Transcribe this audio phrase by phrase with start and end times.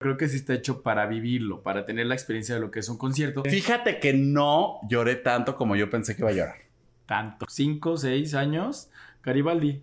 [0.00, 2.88] Creo que sí está hecho para vivirlo, para tener la experiencia de lo que es
[2.88, 3.42] un concierto.
[3.44, 6.56] Fíjate que no lloré tanto como yo pensé que iba a llorar.
[7.04, 7.44] Tanto.
[7.50, 8.88] Cinco, seis años,
[9.22, 9.82] Garibaldi,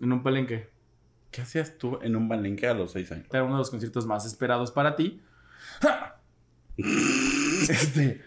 [0.00, 0.70] en un palenque.
[1.30, 3.26] ¿Qué hacías tú en un palenque a los seis años?
[3.30, 5.20] Era uno de los conciertos más esperados para ti.
[6.78, 8.22] este.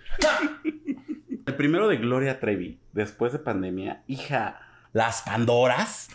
[1.48, 4.62] El primero de Gloria Trevi, después de pandemia, hija,
[4.94, 6.10] las Pandoras,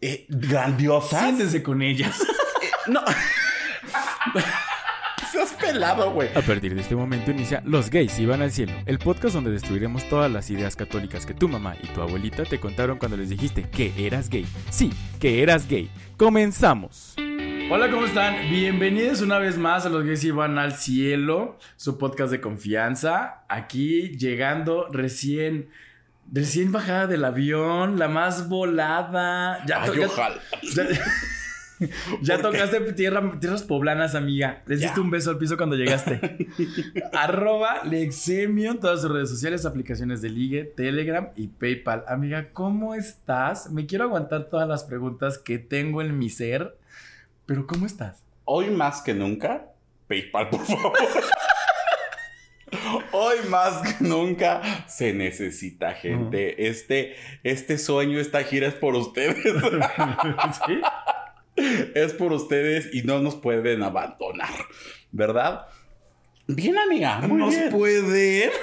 [0.00, 1.20] eh, grandiosas.
[1.20, 2.20] Siéntense con ellas.
[2.20, 3.00] Eh, no.
[4.34, 6.28] Estás pelado, güey.
[6.36, 10.08] A partir de este momento inicia Los gays iban al cielo, el podcast donde destruiremos
[10.08, 13.62] todas las ideas católicas que tu mamá y tu abuelita te contaron cuando les dijiste
[13.68, 14.46] que eras gay.
[14.70, 15.90] Sí, que eras gay.
[16.16, 17.14] Comenzamos.
[17.70, 18.50] Hola, ¿cómo están?
[18.50, 23.44] Bienvenidos una vez más a Los gays iban al cielo, su podcast de confianza.
[23.48, 25.68] Aquí llegando recién
[26.32, 29.64] recién bajada del avión, la más volada.
[29.66, 30.36] Ya Ay, ya- ojalá.
[30.74, 31.00] ya- Ya
[32.42, 34.62] tocaste tierra- tierras poblanas, amiga.
[34.66, 35.02] Les diste Ya.
[35.02, 36.48] un beso al piso cuando llegaste.
[37.12, 42.04] Arroba Lexemio todas sus redes sociales, aplicaciones de ligue, Telegram y PayPal.
[42.08, 43.70] Amiga, ¿cómo estás?
[43.70, 46.76] Me quiero aguantar todas las preguntas que tengo en mi ser.
[47.46, 48.22] Pero ¿cómo estás?
[48.44, 49.66] Hoy más que nunca,
[50.08, 50.92] PayPal, por favor.
[53.12, 56.66] Hoy más que nunca se necesita gente.
[56.68, 59.36] Este, este sueño, esta gira es por ustedes.
[60.66, 60.80] ¿Sí?
[61.94, 64.50] es por ustedes y no nos pueden abandonar,
[65.12, 65.66] ¿verdad?
[66.46, 67.20] Bien, amiga.
[67.20, 67.70] Muy ¿Nos bien.
[67.70, 68.50] pueden?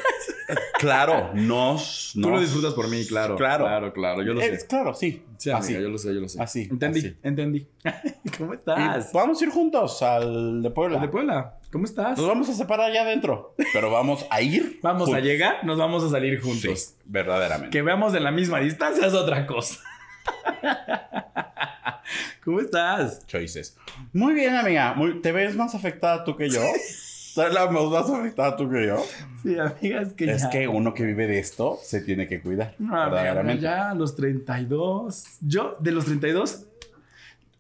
[0.80, 3.36] Claro, nos, Tú lo disfrutas por mí, claro.
[3.38, 3.64] Claro.
[3.66, 4.68] Claro, claro, yo lo Es- sé.
[4.68, 5.24] claro, sí.
[5.38, 5.74] Sí, así.
[5.74, 6.42] amiga, yo lo sé, yo lo sé.
[6.42, 7.16] Así, Entendí, así.
[7.24, 7.68] entendí.
[8.38, 9.14] ¿Cómo Y estás?
[9.14, 11.00] vamos a ir juntos al de Puebla.
[11.00, 11.58] ¿De Puebla?
[11.72, 12.18] ¿Cómo estás?
[12.18, 14.80] Nos vamos a separar allá adentro, pero vamos a ir.
[14.82, 16.80] Vamos a llegar, nos vamos a salir juntos.
[16.80, 17.70] Sí, verdaderamente.
[17.70, 19.80] Que veamos de la misma distancia es otra cosa.
[22.44, 23.26] ¿Cómo estás?
[23.28, 23.78] Choices.
[24.14, 24.94] Muy bien, amiga.
[24.94, 26.62] Muy- ¿Te ves más afectada tú que yo?
[26.62, 29.04] ¿Estás la más más afectada tú que yo?
[29.42, 30.50] Sí, amiga, es que Es ya.
[30.50, 32.76] que uno que vive de esto se tiene que cuidar.
[32.80, 35.24] No, amiga, ya a los 32.
[35.42, 36.66] Yo, de los 32,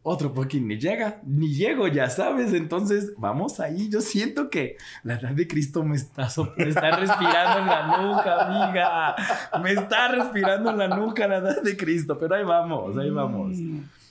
[0.03, 2.53] otro fucking ni llega, ni llego, ya sabes.
[2.53, 3.89] Entonces, vamos ahí.
[3.89, 8.45] Yo siento que la edad de Cristo me está, me está respirando en la nuca,
[8.45, 9.15] amiga.
[9.61, 12.17] Me está respirando en la nuca la edad de Cristo.
[12.17, 13.57] Pero ahí vamos, ahí vamos.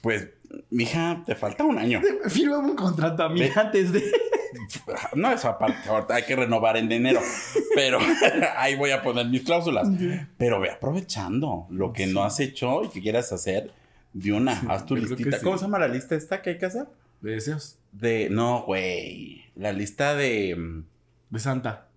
[0.00, 0.28] Pues,
[0.70, 2.00] mija, te falta un año.
[2.28, 4.02] Fírmame un contrato, amiga, antes de.
[5.14, 7.20] No, eso aparte, ahorita hay que renovar en enero.
[7.74, 7.98] Pero
[8.56, 9.88] ahí voy a poner mis cláusulas.
[10.38, 13.72] Pero ve aprovechando lo que no has hecho y que quieras hacer
[14.12, 14.52] de una.
[14.68, 15.38] Haz tu listita.
[15.38, 15.44] sí.
[15.44, 16.86] ¿Cómo se llama la lista esta que hay que hacer?
[17.20, 17.78] De deseos.
[17.92, 18.28] De.
[18.30, 19.44] No, güey.
[19.56, 20.56] La lista de.
[20.56, 20.84] mm,
[21.30, 21.88] De Santa.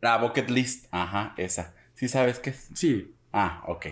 [0.00, 0.86] La bucket list.
[0.90, 1.74] Ajá, esa.
[1.94, 2.68] ¿Sí sabes qué es?
[2.74, 3.14] Sí.
[3.32, 3.86] Ah, ok.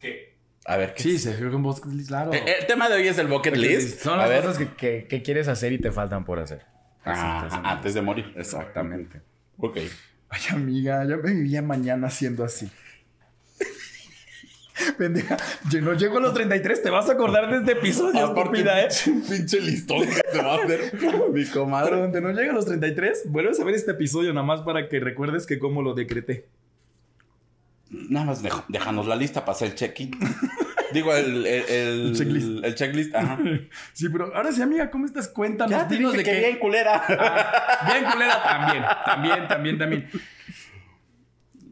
[0.00, 0.32] ¿Qué?
[0.64, 1.22] A ver, ¿qué Sí, es?
[1.22, 2.32] se fue con Bucket List, claro.
[2.32, 4.00] Eh, El tema de hoy es el bucket list.
[4.00, 4.42] Son a las ver.
[4.44, 6.64] cosas que, que- que quieres hacer y te faltan por hacer.
[7.04, 8.32] Ah, Así, antes de morir.
[8.36, 9.20] Exactamente.
[9.58, 9.78] Ok.
[10.28, 12.70] Ay, amiga, yo me vivía mañana siendo así.
[14.98, 15.36] Pendeja,
[15.70, 18.88] yo no llego a los 33, te vas a acordar de este episodio, Aparte, ¿eh?
[19.28, 20.92] pinche- listón que te va a hacer
[21.32, 21.96] mi Pero comadre.
[21.96, 25.00] donde no llega a los 33, vuelves a ver este episodio nada más para que
[25.00, 26.46] recuerdes que cómo lo decreté.
[27.90, 30.12] Nada más deja- déjanos la lista para hacer el check-in.
[30.92, 32.64] Digo, el, el, el- El checklist.
[32.64, 33.38] El checklist, ajá.
[33.94, 35.28] Sí, pero ahora sí, amiga, ¿cómo estás?
[35.28, 37.02] Cuéntanos, Ya te dinos de que bien culera.
[37.08, 40.08] Ah, bien culera también, también, también, también.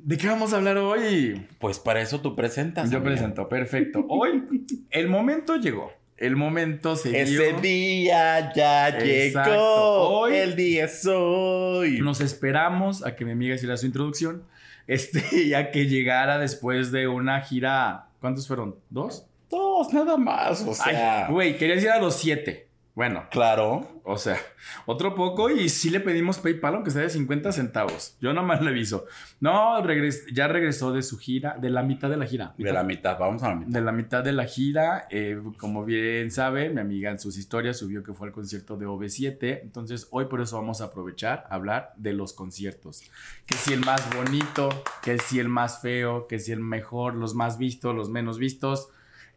[0.02, 1.46] ¿De qué vamos a hablar hoy?
[1.58, 2.90] Pues para eso tú presentas.
[2.90, 3.12] Yo amiga.
[3.14, 4.04] presento, perfecto.
[4.08, 4.44] Hoy
[4.90, 5.92] el momento llegó.
[6.16, 7.42] El momento se dio.
[7.42, 9.50] Ese día ya Exacto.
[9.50, 10.08] llegó.
[10.20, 11.98] Hoy- el día es hoy.
[12.00, 14.44] Nos esperamos a que mi amiga hiciera su introducción.
[14.86, 18.06] Este, ya que llegara después de una gira.
[18.20, 18.76] ¿Cuántos fueron?
[18.90, 19.26] ¿Dos?
[19.50, 20.62] Dos, nada más.
[20.62, 22.68] O sea, güey, querías ir a los siete.
[23.00, 24.02] Bueno, claro.
[24.04, 24.36] o sea,
[24.84, 28.14] otro poco y sí le pedimos PayPal, aunque sea de 50 centavos.
[28.20, 29.06] Yo nomás le aviso.
[29.40, 32.52] No, regres- ya regresó de su gira, de la mitad de la gira.
[32.58, 33.70] De la mitad, vamos a la mitad.
[33.72, 35.06] de la mitad de la gira.
[35.10, 38.84] eh, como bien sabe, mi amiga en sus historias subió que fue al concierto de
[38.86, 39.60] OV7.
[39.62, 43.02] Entonces, hoy por eso vamos a aprovechar a hablar de los conciertos.
[43.46, 44.68] Que si el más bonito,
[45.02, 48.90] que si el más feo, que si el mejor, los más vistos, los menos vistos.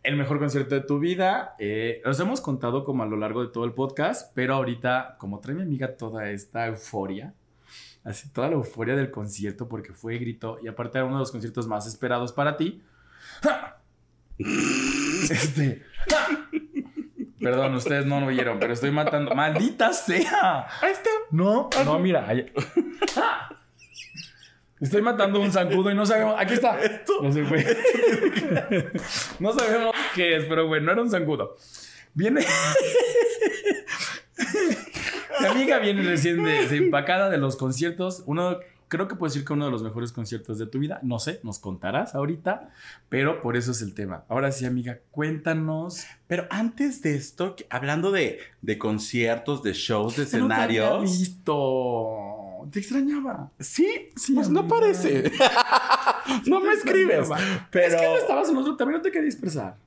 [0.04, 1.56] El mejor concierto de tu vida.
[1.60, 5.40] Eh, los hemos contado como a lo largo de todo el podcast, pero ahorita, como
[5.40, 7.34] trae mi amiga toda esta euforia,
[8.04, 11.32] así toda la euforia del concierto, porque fue grito y aparte era uno de los
[11.32, 12.84] conciertos más esperados para ti.
[14.40, 15.84] Este.
[17.40, 19.34] Perdón, ustedes no lo oyeron, pero estoy matando.
[19.36, 20.68] ¡Maldita sea!
[21.32, 22.28] No, no, mira.
[22.28, 22.52] ahí-
[24.84, 26.36] Estoy matando un zancudo y no sabemos.
[26.38, 26.78] Aquí está.
[27.22, 27.66] No se fue.
[29.40, 31.56] No sabemos qué es, pero bueno, no era un zancudo.
[32.14, 32.46] Viene.
[35.40, 38.24] Mi amiga viene recién de, de empacada de los conciertos.
[38.26, 38.60] Uno,
[38.90, 41.00] creo que puedo decir que uno de los mejores conciertos de tu vida.
[41.02, 42.70] No sé, nos contarás ahorita,
[43.08, 44.26] pero por eso es el tema.
[44.28, 46.04] Ahora sí, amiga, cuéntanos.
[46.28, 50.84] Pero antes de esto, hablando de, de conciertos, de shows, de Ya no te había
[50.84, 51.12] escenarios.
[52.72, 53.52] Te extrañaba.
[53.60, 55.32] Sí, Sí, pues no parece.
[56.48, 57.30] no me escribes.
[57.72, 57.96] Pero.
[57.96, 59.78] Es que no estabas en otro, también no te quería dispersar.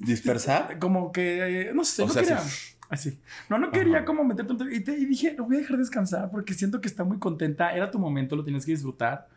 [0.00, 0.78] ¿Dispersar?
[0.78, 2.38] Como que, eh, no sé, O no sea, quería.
[2.38, 2.74] sí.
[2.88, 3.18] Así.
[3.48, 4.04] No, no quería Ajá.
[4.04, 6.88] como meterte un- y, te- y dije, lo voy a dejar descansar porque siento que
[6.88, 7.74] está muy contenta.
[7.74, 9.28] Era tu momento, lo tienes que disfrutar.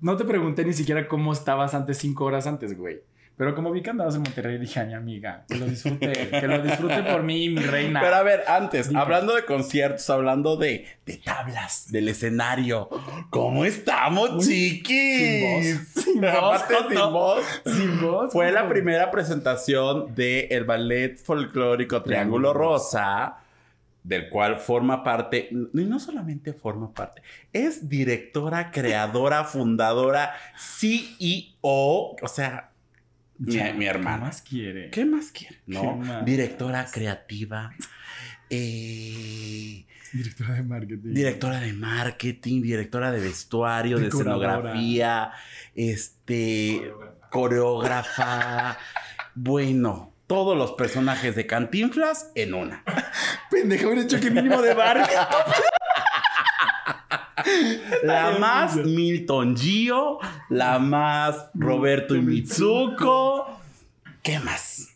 [0.00, 3.00] No te pregunté ni siquiera cómo estabas antes, cinco horas antes, güey.
[3.36, 6.48] Pero como vi que andabas en Monterrey, dije, a mi amiga, que lo disfrute, que
[6.48, 8.00] lo disfrute por mí, mi reina.
[8.00, 8.98] Pero a ver, antes, Dime.
[9.00, 12.88] hablando de conciertos, hablando de, de tablas, del escenario.
[13.28, 15.18] ¿Cómo estamos, chiquis?
[15.18, 16.04] sin voz.
[16.04, 17.44] Sin voz, sin voz.
[17.66, 18.32] Sin voz.
[18.32, 23.36] Fue la primera presentación del el ballet folclórico Triángulo Rosa,
[24.02, 27.20] del cual forma parte, y no solamente forma parte,
[27.52, 32.70] es directora, creadora, fundadora, CEO, o sea,
[33.38, 34.18] mi, mi ¿qué hermana.
[34.18, 34.90] más quiere?
[34.90, 35.56] ¿Qué más quiere?
[35.66, 35.96] ¿Qué ¿No?
[35.96, 36.24] más?
[36.24, 37.72] Directora creativa,
[38.50, 41.12] eh, Directora de marketing.
[41.14, 45.32] directora de marketing, directora de vestuario, de escenografía,
[45.74, 46.92] este,
[47.30, 48.78] coreógrafa,
[49.34, 52.82] bueno, todos los personajes de Cantinflas en una.
[53.50, 55.06] Pendejo, hubiera hecho que mínimo de bar.
[58.02, 58.76] La más.
[58.76, 63.60] Milton Gio, la más Roberto Mitsuko.
[64.22, 64.94] ¿Qué más?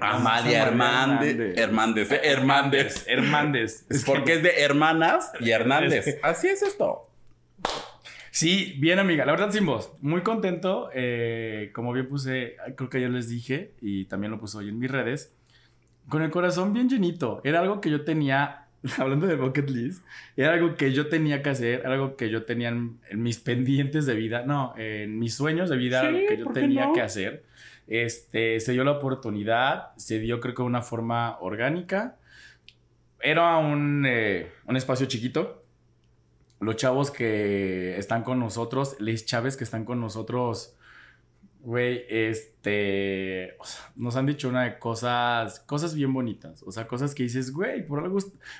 [0.00, 1.58] Amalia Hernández.
[1.58, 2.12] Hernández.
[2.12, 3.04] eh, Hernández.
[3.08, 3.86] Hernández.
[3.90, 6.18] Es porque es de hermanas y Hernández.
[6.22, 7.10] Así es esto.
[8.30, 9.24] Sí, bien, amiga.
[9.26, 9.90] La verdad, sin voz.
[10.00, 10.90] Muy contento.
[10.94, 14.78] eh, como bien puse, creo que ya les dije, y también lo puse hoy en
[14.78, 15.34] mis redes,
[16.08, 17.40] con el corazón bien llenito.
[17.42, 18.67] Era algo que yo tenía,
[18.98, 20.04] hablando de bucket list,
[20.36, 24.06] era algo que yo tenía que hacer, algo que yo tenía en, en mis pendientes
[24.06, 26.86] de vida, no, en mis sueños de vida, Sí, algo que yo ¿por qué tenía
[26.86, 26.92] no?
[26.92, 27.44] que hacer.
[27.86, 32.16] Este, se dio la oportunidad, se dio creo que de una forma orgánica.
[33.20, 35.64] Era un, eh, un espacio chiquito,
[36.60, 40.76] los chavos que están con nosotros, les chaves que están con nosotros,
[41.60, 43.56] güey, este,
[43.96, 47.86] nos han dicho una de cosas, cosas bien bonitas, o sea, cosas que dices, güey,
[47.86, 48.18] por algo,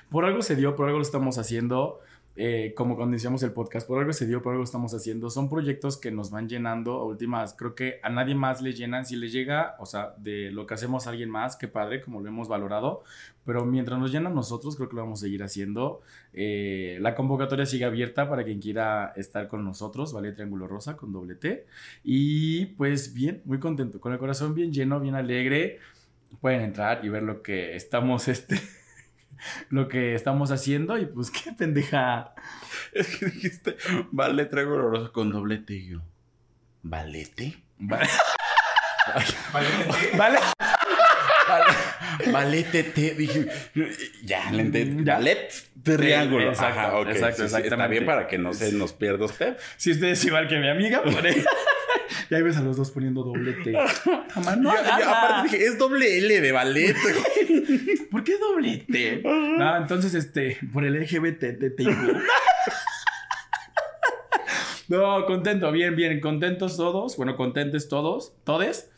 [0.09, 2.01] por algo se dio, por algo lo estamos haciendo,
[2.35, 5.49] eh, como cuando iniciamos el podcast, por algo se dio, por algo estamos haciendo, son
[5.49, 9.15] proyectos que nos van llenando, a últimas, creo que a nadie más le llenan, si
[9.15, 12.29] le llega, o sea, de lo que hacemos a alguien más, qué padre, como lo
[12.29, 13.03] hemos valorado,
[13.49, 16.01] pero mientras nos llenan nosotros, creo que lo vamos a seguir haciendo.
[16.33, 20.31] Eh, la convocatoria sigue abierta para quien quiera estar con nosotros, ¿vale?
[20.33, 21.65] Triángulo Rosa con doble T.
[22.03, 25.79] Y pues bien, muy contento, con el corazón bien lleno, bien alegre.
[26.41, 28.61] Pueden entrar y ver lo que estamos, este,
[29.69, 32.33] lo que estamos haciendo y pues qué pendeja.
[32.93, 33.77] Es que dijiste,
[34.11, 36.01] vale, traigo oloroso con doblete y yo.
[36.83, 37.57] ¿Valete?
[37.81, 38.07] Vale.
[40.13, 40.39] vale.
[41.49, 41.65] Vale,
[42.31, 43.47] valete, te dije.
[44.23, 45.03] Ya, le entendí.
[45.03, 45.15] Ya.
[45.15, 45.51] Ballet,
[45.81, 46.49] triángulo.
[46.49, 49.57] Exacto, Ajá, ok, exacto, sí, sí, Está bien para que no se nos pierda usted.
[49.77, 51.43] Si usted es igual que mi amiga, por ahí.
[52.29, 53.73] Y ahí ves a los dos poniendo doble T.
[54.35, 55.37] Mamá, no, Yo- yo nada.
[55.37, 56.95] aparte dije, es doble L de ballet.
[58.11, 59.21] ¿Por qué doble T?
[59.23, 61.43] No, entonces, este, por el LGBT.
[64.87, 68.89] No, contento, bien, bien, contentos todos, bueno, contentes todos, todes.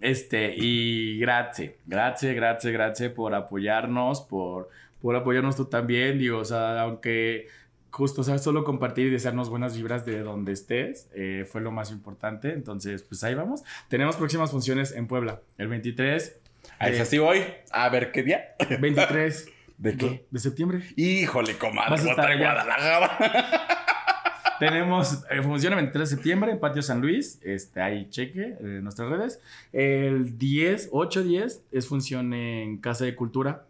[0.00, 4.68] Este, y gracias, gracias, gracias, gracias por apoyarnos, por,
[5.02, 7.48] por apoyarnos tú también, digo, o sea, aunque
[7.90, 11.70] justo, o sea, solo compartir y desearnos buenas vibras de donde estés, eh, fue lo
[11.70, 13.62] más importante, entonces, pues ahí vamos.
[13.88, 16.38] Tenemos próximas funciones en Puebla, el 23,
[16.78, 17.44] A esa sí voy.
[17.70, 18.54] A ver qué día.
[18.80, 20.26] 23 ¿De qué?
[20.30, 20.82] de septiembre.
[20.96, 22.38] Híjole, comadre, Vas a estar en.
[22.38, 23.66] Guadalajara.
[24.60, 27.40] Tenemos eh, función el 23 de septiembre en Patio San Luis.
[27.42, 29.40] Este, ahí cheque en nuestras redes.
[29.72, 33.64] El 10, 8, 10 es función en Casa de Cultura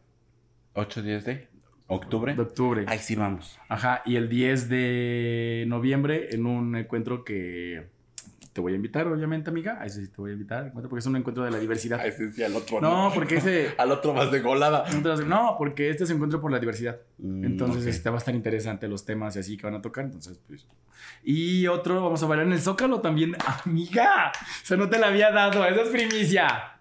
[0.75, 1.49] 8 días de
[1.91, 2.35] octubre.
[2.35, 2.85] de octubre.
[2.89, 3.59] Ahí sí vamos.
[3.69, 4.03] Ajá.
[4.07, 7.89] Y el 10 de noviembre en un encuentro que
[8.53, 9.79] te voy a invitar, obviamente, amiga.
[9.81, 10.67] A ese sí te voy a invitar.
[10.67, 12.01] encuentro, Porque es un encuentro de la diversidad.
[12.01, 13.75] Ahí sí, sí, al otro No, porque ese.
[13.79, 14.85] Al otro vas de golada.
[15.27, 16.99] No, porque este es encuentro por la diversidad.
[17.19, 17.89] Mm, Entonces, ok.
[17.89, 20.05] este va a estar interesante los temas y así que van a tocar.
[20.05, 20.67] Entonces, pues.
[21.23, 23.37] Y otro, vamos a bailar en el Zócalo también.
[23.65, 25.65] Amiga, o sea, no te la había dado.
[25.65, 26.73] Esa es primicia.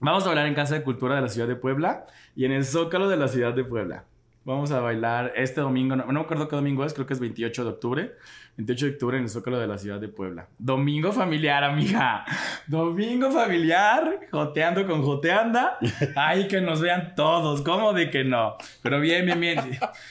[0.00, 2.64] Vamos a bailar en Casa de Cultura de la ciudad de Puebla y en el
[2.64, 4.04] Zócalo de la ciudad de Puebla.
[4.44, 7.20] Vamos a bailar este domingo, no, no me acuerdo qué domingo es, creo que es
[7.20, 8.12] 28 de octubre.
[8.56, 10.48] 28 de octubre en el Zócalo de la ciudad de Puebla.
[10.58, 12.24] Domingo familiar, amiga.
[12.66, 15.78] Domingo familiar, joteando con joteanda.
[16.14, 18.56] Ay, que nos vean todos, ¿cómo de que no?
[18.82, 19.58] Pero bien, bien, bien.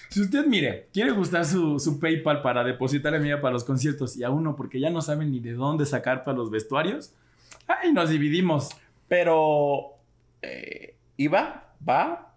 [0.09, 4.23] Si usted, mire, quiere gustar su, su PayPal para depositarle amiga para los conciertos y
[4.23, 7.13] a uno porque ya no saben ni de dónde sacar para los vestuarios,
[7.67, 8.69] ay, nos dividimos.
[9.07, 9.99] Pero,
[10.41, 11.75] eh, ¿iba?
[11.87, 12.33] ¿Va?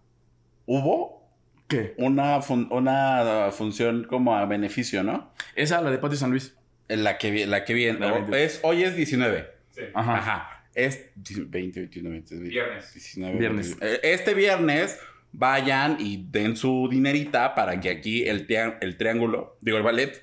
[0.67, 1.16] ¿Hubo?
[1.69, 1.95] ¿Qué?
[1.99, 5.33] Una, fun- una función como a beneficio, ¿no?
[5.55, 6.55] Esa, la de Patio San Luis.
[6.89, 7.99] La que, la que viene.
[8.33, 9.47] Es, hoy es 19.
[9.95, 10.17] Ajá.
[10.19, 10.65] Ajá.
[10.75, 12.93] Es 20, 21, 20, Viernes.
[12.95, 13.69] 19, Viernes.
[13.81, 13.93] 21.
[13.95, 14.99] Eh, Este viernes
[15.33, 18.47] vayan y den su dinerita para que aquí el,
[18.81, 20.23] el triángulo, digo el ballet,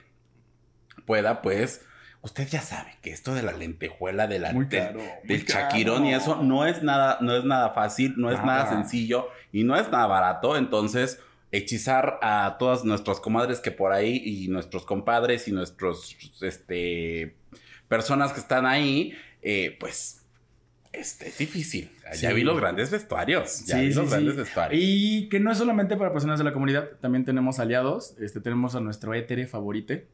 [1.06, 1.86] pueda pues...
[2.22, 5.46] Usted ya sabe que esto de la lentejuela, de la, Muy del- caro, muy del
[5.46, 5.60] caro.
[5.68, 8.70] chaquirón y eso no es nada, no es nada fácil, no es Nada.
[8.70, 10.56] sencillo y no es nada barato.
[10.56, 11.20] Entonces,
[11.54, 17.36] hechizar a todas nuestras comadres que por ahí y nuestros compadres y nuestros, este,
[17.88, 20.23] personas que están ahí, eh, pues,
[20.94, 21.92] este, es difícil.
[22.06, 22.34] Ya Sí.
[22.36, 23.66] vi los grandes vestuarios.
[23.66, 24.12] Ya Sí, vi los sí.
[24.12, 24.82] grandes vestuarios.
[24.84, 28.16] Y que no es solamente para personas de la comunidad, también tenemos aliados.
[28.20, 30.08] Este, tenemos a nuestro étere favorite.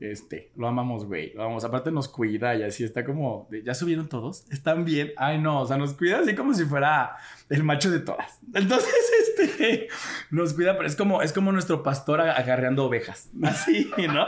[0.00, 1.32] Este, lo amamos, güey.
[1.34, 1.64] Lo amamos.
[1.64, 4.44] Aparte nos cuida y así está como, de, ¿ya subieron todos?
[4.50, 5.12] ¿Están bien?
[5.16, 7.16] Ay, no, o sea, nos cuida así como si fuera
[7.50, 8.38] el macho de todas.
[8.54, 8.92] Entonces,
[9.38, 9.88] este,
[10.30, 13.30] nos cuida, pero es como, es como nuestro pastor ag- agarreando ovejas.
[13.42, 14.26] Así, ¿no?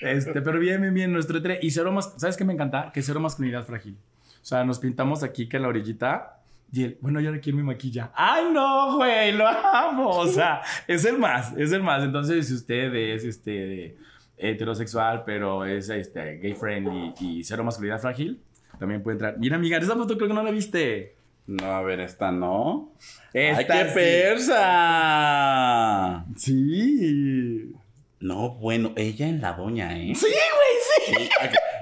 [0.00, 1.58] Este, pero bien, bien, bien, nuestro étere.
[1.62, 2.90] Y cero más, ¿sabes qué me encanta?
[2.92, 3.96] Que cero masculinidad frágil.
[4.42, 6.36] O sea, nos pintamos aquí que en la orillita.
[6.72, 8.12] Y él, bueno, yo ahora quiero mi maquilla.
[8.14, 9.32] ¡Ay, no, güey!
[9.32, 10.08] Lo amo.
[10.10, 12.04] O sea, es el más, es el más.
[12.04, 13.96] Entonces, si usted es este
[14.36, 18.40] heterosexual, pero es este gay friendly y cero masculinidad frágil,
[18.78, 19.36] también puede entrar.
[19.38, 21.16] Mira, amiga, esa foto creo que no la viste.
[21.46, 22.92] No, a ver, esta no.
[23.34, 23.94] ¡Ay, qué sí.
[23.94, 25.04] persa!
[26.36, 27.72] Sí.
[28.20, 30.14] No, bueno, ella en la doña, ¿eh?
[30.14, 31.28] Sí, güey, sí.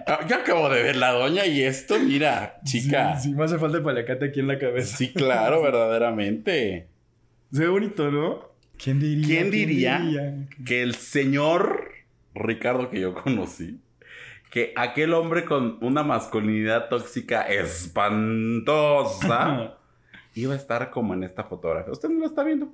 [0.09, 3.17] Ac- Yo acabo de ver la doña y esto, mira, chica.
[3.19, 4.97] Sí, sí, me hace falta el palacate aquí en la cabeza.
[4.97, 6.88] Sí, claro, verdaderamente.
[7.53, 8.49] Se ve bonito, ¿no?
[8.83, 9.27] ¿Quién diría?
[9.27, 9.99] ¿Quién diría?
[9.99, 10.35] diría?
[10.65, 11.91] Que el señor
[12.35, 13.81] Ricardo que yo conocí,
[14.50, 17.43] que aquel hombre con una masculinidad tóxica
[18.49, 19.75] espantosa,
[20.35, 21.93] iba a estar como en esta fotografía.
[21.93, 22.67] Usted no lo está viendo.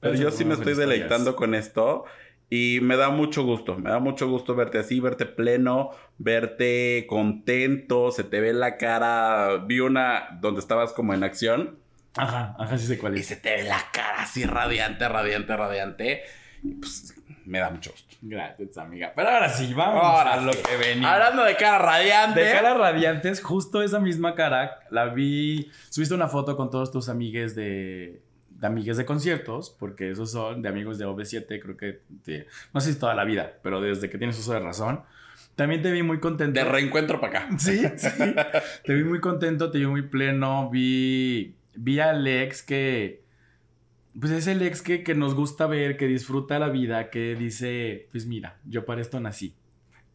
[0.00, 0.90] Pero Pero yo sí me estoy historias.
[0.98, 2.04] deleitando con esto.
[2.50, 8.12] Y me da mucho gusto, me da mucho gusto verte así, verte pleno, verte contento,
[8.12, 9.64] se te ve la cara.
[9.66, 11.84] Vi una donde estabas como en acción
[12.16, 13.26] Ajá, ajá, sí sé cuál y es.
[13.26, 16.22] se te ve la cara así radiante, radiante, radiante.
[16.62, 18.16] Y pues me da mucho gusto.
[18.22, 19.12] Gracias, amiga.
[19.14, 21.10] Pero ahora sí, vamos Ahora a lo que venimos.
[21.10, 22.40] Hablando de cara radiante.
[22.40, 25.70] De caras radiantes, justo esa misma cara la vi.
[25.90, 28.22] Subiste una foto con todos tus amigues de,
[28.64, 32.80] de amigues de conciertos, porque esos son de amigos de OV7, creo que de- no
[32.80, 35.02] sé si toda la vida, pero desde que tienes uso de razón.
[35.54, 36.58] También te vi muy contento.
[36.58, 37.58] De reencuentro para acá.
[37.58, 38.34] Sí, sí.
[38.84, 40.70] Te vi muy contento, te vi muy pleno.
[40.70, 43.22] Vi, vi al ex que.
[44.18, 48.08] Pues es el ex que, que nos gusta ver, que disfruta la vida, que dice:
[48.12, 49.54] Pues mira, yo para esto nací.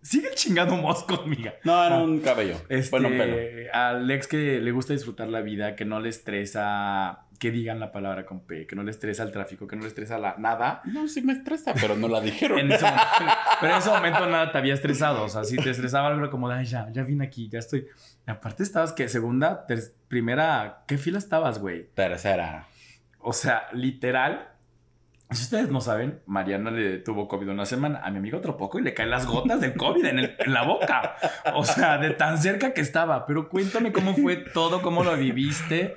[0.01, 1.53] Sigue el chingado mosco, amiga.
[1.63, 2.56] No, era un cabello.
[2.68, 3.38] Este, Bueno, pelo.
[3.74, 7.91] Al ex que le gusta disfrutar la vida, que no le estresa que digan la
[7.91, 10.81] palabra con P, que no le estresa el tráfico, que no le estresa la, nada.
[10.84, 12.60] No, sí me estresa, pero no la dijeron.
[12.60, 13.08] En ese momento,
[13.62, 15.24] pero en ese momento nada te había estresado.
[15.24, 17.88] O sea, si te estresaba algo como, ay, ya, ya vine aquí, ya estoy.
[18.27, 21.88] Y aparte estabas que segunda, ter- primera, ¿qué fila estabas, güey?
[21.96, 22.67] Tercera.
[23.19, 24.50] O sea, literal.
[25.31, 28.01] Si ustedes no saben, Mariana le tuvo COVID una semana.
[28.03, 30.53] A mi amigo otro poco y le caen las gotas del COVID en, el- en
[30.53, 31.15] la boca.
[31.53, 33.25] O sea, de tan cerca que estaba.
[33.27, 35.96] Pero cuéntame cómo fue todo, cómo lo viviste.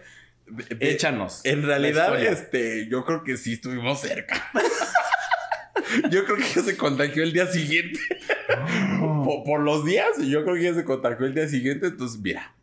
[0.81, 1.41] Échanos.
[1.45, 4.51] En realidad, este, yo creo que sí estuvimos cerca.
[6.11, 7.99] yo creo que ella se contagió el día siguiente.
[9.25, 11.87] por, por los días, yo creo que ella se contagió el día siguiente.
[11.87, 12.55] Entonces, mira,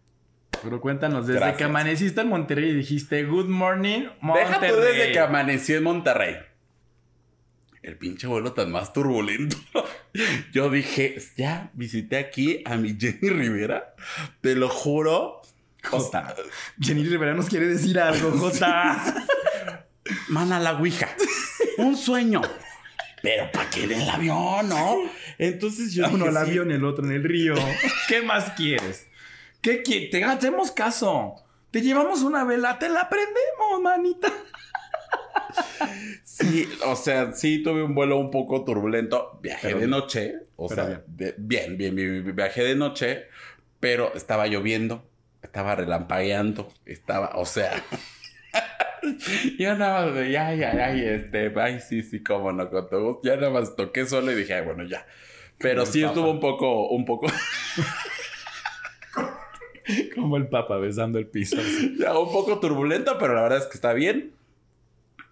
[0.63, 1.57] Pero cuéntanos, desde Gracias.
[1.57, 4.51] que amaneciste en Monterrey y dijiste, Good morning, Monterrey.
[4.61, 6.35] deja tú desde que amanecí en Monterrey.
[7.81, 9.55] El pinche vuelo tan más turbulento.
[10.51, 13.95] Yo dije, ya visité aquí a mi Jenny Rivera.
[14.41, 15.38] Te lo juro.
[15.83, 16.35] Jota.
[16.79, 19.25] Jenny Rivera nos quiere decir algo, Jota.
[20.29, 21.07] Mana la ouija.
[21.77, 22.41] Un sueño.
[23.21, 24.97] Pero ¿para qué en el avión, no?
[25.37, 26.39] Entonces yo Uno dije, el sí.
[26.51, 27.53] avión, el otro en el río.
[28.07, 29.07] ¿Qué más quieres?
[29.61, 30.09] ¿Qué quieres?
[30.11, 31.35] Te hacemos caso.
[31.71, 34.31] Te llevamos una vela, te la prendemos, manita.
[36.23, 39.39] Sí, o sea, sí tuve un vuelo un poco turbulento.
[39.41, 40.33] Viajé Pero de noche.
[40.55, 41.35] O sea, bien.
[41.37, 43.25] Bien, bien, bien, Viajé de noche,
[43.79, 45.08] pero estaba lloviendo,
[45.41, 47.83] estaba relampagueando, estaba, o sea.
[49.57, 53.13] Yo nada más de, ay, ay, ay, este, ay, sí, sí, cómo no, con todo
[53.13, 53.21] gusto.
[53.23, 55.05] Ya nada más toqué solo y dije, ay, bueno, ya.
[55.57, 57.27] Pero Como sí estuvo un poco, un poco,
[60.15, 61.57] Como el papa besando el piso.
[61.59, 61.95] así.
[61.99, 64.33] ya, un poco turbulento, pero la verdad es que está bien.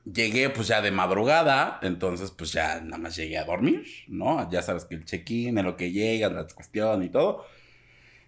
[0.04, 4.50] Llegué pues ya de madrugada, entonces pues ya nada más llegué a dormir, ¿no?
[4.50, 7.46] Ya sabes que el check-in, en lo que llega, la cuestión y todo.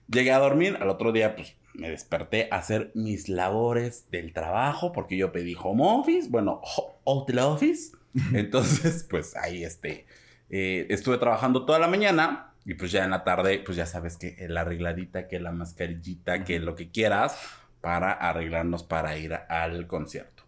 [0.10, 4.92] Llegué a dormir, al otro día pues me desperté a hacer mis labores del trabajo
[4.92, 7.94] porque yo pedí home office, bueno, ho- hotel office.
[8.34, 10.06] Entonces pues ahí este,
[10.50, 14.18] eh, estuve trabajando toda la mañana y pues ya en la tarde pues ya sabes
[14.18, 17.38] que la arregladita, que la mascarillita, que lo que quieras
[17.82, 20.44] para arreglarnos para ir al concierto.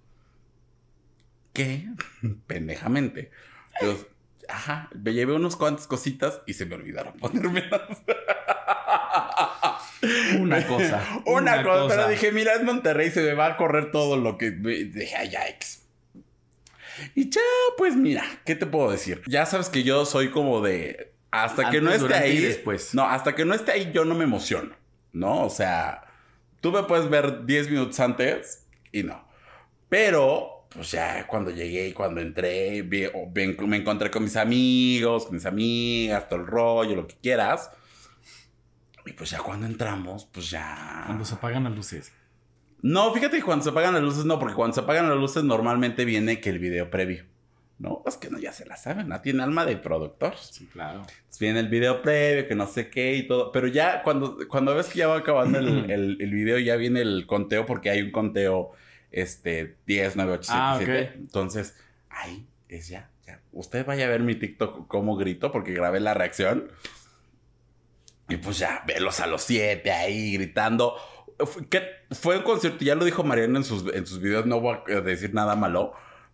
[1.53, 1.88] Que,
[2.47, 3.31] pendejamente,
[3.79, 4.07] pues,
[4.47, 8.01] ajá, me llevé unos cuantas cositas y se me olvidaron ponérmelas.
[10.39, 11.03] Una cosa.
[11.25, 14.51] Una, cosa, pero dije, mira, es Monterrey, se me va a correr todo lo que...
[14.51, 15.81] Dije, ay, yikes.
[17.15, 17.41] Y ya,
[17.77, 19.22] pues mira, ¿qué te puedo decir?
[19.27, 21.13] Ya sabes que yo soy como de...
[21.31, 22.39] Hasta que no esté ahí...
[22.39, 22.93] después.
[22.93, 24.75] No, hasta que no esté ahí yo no me emociono,
[25.13, 25.43] ¿no?
[25.46, 26.03] O sea,
[26.60, 29.25] tú me puedes ver 10 minutos antes y no.
[29.88, 34.36] Pero, pues ya cuando llegué y cuando entré, vi- o ven- me encontré con mis
[34.36, 37.72] amigos, con mis amigas, todo el rollo, lo que quieras.
[39.05, 41.03] Y pues ya cuando entramos, pues ya...
[41.05, 42.12] Cuando se apagan las luces.
[42.81, 45.43] No, fíjate que cuando se apagan las luces, no, porque cuando se apagan las luces
[45.43, 47.25] normalmente viene que el video previo.
[47.79, 50.36] No, es que no, ya se la saben, no tiene alma de productor.
[50.38, 51.00] Sí, claro.
[51.00, 53.51] Entonces viene el video previo, que no sé qué y todo.
[53.51, 57.01] Pero ya cuando, cuando ves que ya va acabando el, el, el video, ya viene
[57.01, 58.72] el conteo, porque hay un conteo,
[59.12, 60.91] este, 10, 9, 8, 7, Ah, 7.
[61.10, 61.15] ok.
[61.15, 61.75] Entonces,
[62.10, 63.41] ahí es ya, ya.
[63.51, 66.72] Usted vaya a ver mi TikTok cómo grito, porque grabé la reacción.
[68.31, 70.95] Y pues ya, velos a los 7 ahí gritando.
[71.69, 74.77] Que fue un concierto, ya lo dijo Mariana en sus, en sus videos, no voy
[74.95, 75.93] a decir nada malo,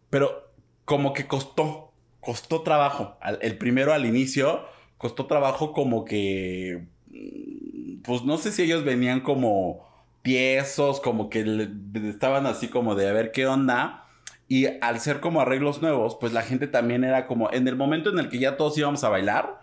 [0.10, 0.51] pero
[0.86, 3.18] como que costó, costó trabajo.
[3.22, 4.66] Al- el primero al inicio
[4.98, 9.88] costó trabajo como que, mm, pues no sé si ellos venían como
[10.24, 11.70] tiesos, como que le-
[12.10, 14.04] estaban así como de a ver qué onda.
[14.50, 18.10] Y al ser como arreglos nuevos, pues la gente también era como, en el momento
[18.10, 19.57] en el que ya todos íbamos a bailar,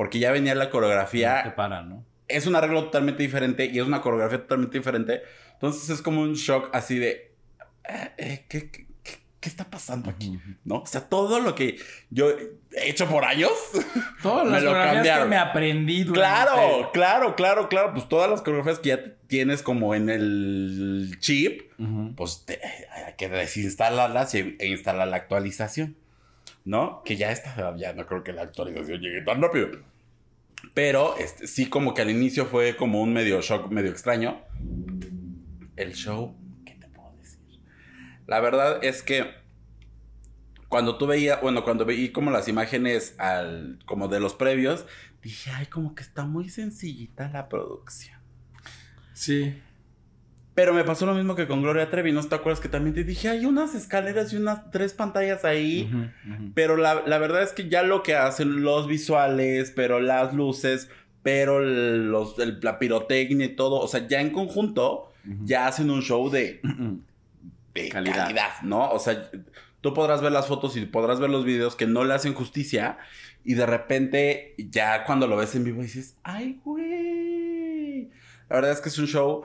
[0.00, 2.04] porque ya venía la coreografía, Te paran, ¿no?
[2.26, 5.20] es un arreglo totalmente diferente y es una coreografía totalmente diferente.
[5.52, 7.34] Entonces es como un shock así de,
[7.86, 10.38] eh, eh, ¿qué, qué, qué- qué está pasando aquí?
[10.64, 10.76] ¿No?
[10.76, 11.76] O sea, todo lo que
[12.08, 13.50] yo he hecho por años.
[14.22, 16.20] Todas Me las lo coreografías que me aprendí durante...
[16.46, 17.92] claro, claro, claro, claro.
[17.92, 21.72] Pues todas las coreografías que ya tienes como en el chip,
[22.16, 22.58] pues te-
[23.06, 25.94] hay que desinstalarlas e instalar la actualización.
[26.64, 27.02] ¿No?
[27.04, 29.68] Que ya está, ya no creo que la actualización llegue tan rápido.
[30.74, 34.40] Pero este, sí, como que al inicio fue como un medio shock, medio extraño.
[35.76, 37.60] El show, ¿qué te puedo decir?
[38.26, 39.40] La verdad es que
[40.68, 44.86] cuando tú veías, bueno, cuando veí como las imágenes al, como de los previos,
[45.22, 48.20] dije, ay, como que está muy sencillita la producción.
[49.12, 49.60] Sí.
[50.60, 53.02] Pero me pasó lo mismo que con Gloria Trevi, ¿no te acuerdas que también te
[53.02, 55.90] dije, hay unas escaleras y unas tres pantallas ahí?
[56.54, 60.90] Pero la, la verdad es que ya lo que hacen los visuales, pero las luces,
[61.22, 65.10] pero los, el- la pirotecnia y todo, o sea, ya en conjunto,
[65.44, 66.60] ya hacen un show de
[67.90, 68.16] Calidad.
[68.24, 68.50] calidad.
[68.62, 68.90] ¿no?
[68.90, 69.30] O sea,
[69.80, 72.98] tú podrás ver las fotos y podrás ver los videos que no le hacen justicia
[73.44, 78.10] y de repente ya cuando lo ves en vivo dices, ay, güey.
[78.50, 79.44] La verdad es que es un show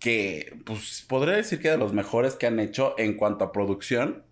[0.00, 4.24] que, pues, podría decir que de los mejores que han hecho en cuanto a producción,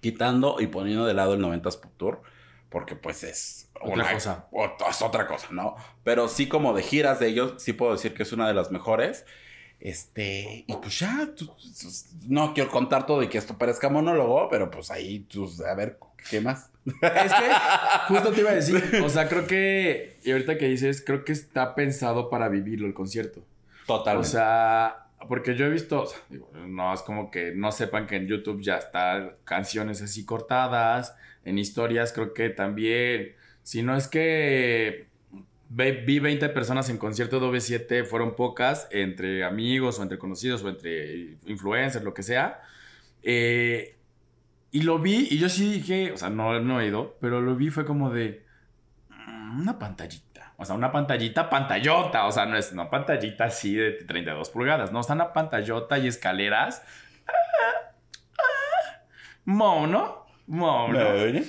[0.00, 2.22] quitando y poniendo de lado el 90s Pop Tour,
[2.68, 4.48] porque pues es Otra cosa.
[4.50, 5.76] ot- es otra cosa, ¿no?
[6.04, 8.70] Pero sí como de giras de ellos, sí puedo decir que es una de las
[8.70, 9.24] mejores.
[9.78, 11.52] Este, y pues ya, tú-
[12.28, 15.98] no quiero contar todo y que esto parezca monólogo, pero pues ahí, pues, a ver,
[16.30, 16.70] ¿qué más?
[16.86, 17.50] Es que
[18.08, 21.32] justo te iba a decir, o sea, creo que, y ahorita que dices, creo que
[21.32, 23.44] está pensado para vivirlo el concierto.
[23.86, 24.28] Totalmente.
[24.28, 28.06] O sea, porque yo he visto, o sea, digo, no es como que no sepan
[28.06, 31.14] que en YouTube ya están canciones así cortadas,
[31.44, 35.06] en historias creo que también, si no es que
[35.70, 40.68] vi 20 personas en concierto de OV7, fueron pocas, entre amigos o entre conocidos o
[40.68, 42.60] entre influencers, lo que sea.
[43.22, 43.96] Eh,
[44.70, 47.56] y lo vi y yo sí dije, o sea, no, no he ido, pero lo
[47.56, 48.44] vi fue como de
[49.10, 50.31] mm, una pantallita.
[50.62, 52.26] O sea, una pantallita pantallota.
[52.26, 54.92] O sea, no es una pantallita así de 32 pulgadas.
[54.92, 56.82] No, está una pantallota y escaleras.
[57.26, 57.32] Ah,
[58.38, 59.02] ah,
[59.44, 60.26] Mono.
[60.46, 60.98] Mono.
[60.98, 61.44] ¿Me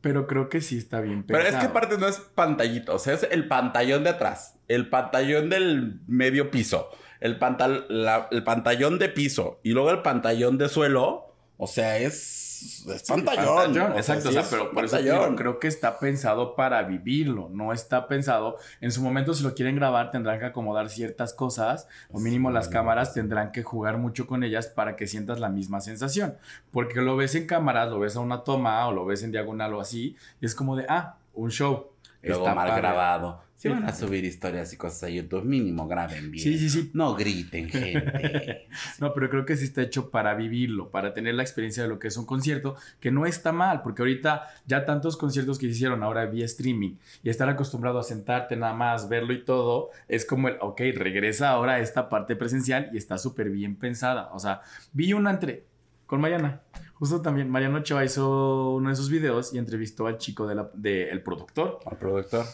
[0.00, 1.58] Pero creo que sí está bien Pero pensado.
[1.58, 5.50] es que aparte no es pantallita, o sea, es el pantallón de atrás, el pantallón
[5.50, 10.68] del medio piso, el, pantal, la- el pantallón de piso y luego el pantallón de
[10.68, 13.56] suelo, o sea, es, es pantallón.
[13.56, 15.98] Pantallón, o sea, exacto, sí o sea, es pero por eso digo, creo que está
[15.98, 18.56] pensado para vivirlo, no está pensado.
[18.80, 22.68] En su momento, si lo quieren grabar, tendrán que acomodar ciertas cosas, o mínimo las
[22.68, 26.36] cámaras tendrán que jugar mucho con ellas para que sientas la misma sensación.
[26.72, 29.74] Porque lo ves en cámaras, lo ves a una toma o lo ves en diagonal
[29.74, 31.90] o así, y es como de, ah, un show.
[32.22, 32.80] Luego Está mal padre.
[32.80, 33.43] grabado.
[33.56, 36.42] Si van a subir historias y cosas a YouTube, mínimo graben bien.
[36.42, 36.90] Sí, sí, sí.
[36.92, 38.68] No griten, gente.
[38.98, 41.98] No, pero creo que sí está hecho para vivirlo, para tener la experiencia de lo
[41.98, 46.02] que es un concierto, que no está mal, porque ahorita ya tantos conciertos que hicieron
[46.02, 50.48] ahora vía streaming y estar acostumbrado a sentarte nada más, verlo y todo, es como
[50.48, 54.30] el, ok, regresa ahora a esta parte presencial y está súper bien pensada.
[54.32, 54.62] O sea,
[54.92, 55.64] vi una entre
[56.06, 56.62] con Mariana.
[56.94, 61.20] Justo también, Mariana Ochoa hizo uno de sus videos y entrevistó al chico del de
[61.24, 61.80] productor.
[61.86, 62.46] Al productor.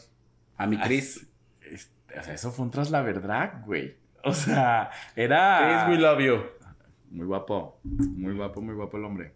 [0.63, 1.27] A mi Chris.
[1.63, 3.97] Este, o sea, eso fue un tras la verdad, güey.
[4.25, 5.85] O sea, era...
[5.87, 6.43] Chris, we love you.
[7.11, 9.33] Muy guapo, muy guapo, muy guapo el hombre.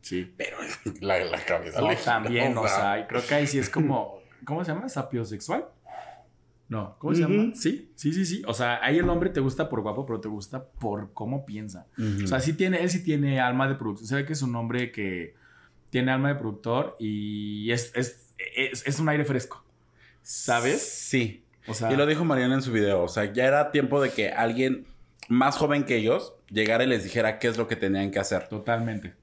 [0.00, 0.34] Sí.
[0.36, 0.56] Pero
[1.00, 4.18] la, la cabeza No, le- también, o sea, y creo que ahí sí es como,
[4.44, 4.88] ¿cómo se llama?
[4.88, 5.66] ¿Sapiosexual?
[6.68, 7.52] No, ¿cómo se llama?
[7.54, 8.42] Sí, sí, sí, sí.
[8.46, 11.86] O sea, ahí el hombre te gusta por guapo, pero te gusta por cómo piensa.
[12.22, 14.06] O sea, sí tiene, él sí tiene alma de productor.
[14.06, 15.34] Se ve que es un hombre que
[15.90, 19.63] tiene alma de productor y es, es, es, es un aire fresco.
[20.24, 20.82] ¿Sabes?
[20.82, 21.44] Sí.
[21.66, 23.02] O sea, Y lo dijo Mariana en su video.
[23.02, 24.86] O sea, ya era tiempo de que alguien
[25.28, 28.48] más joven que ellos llegara y les dijera qué es lo que tenían que hacer.
[28.48, 29.14] totalmente.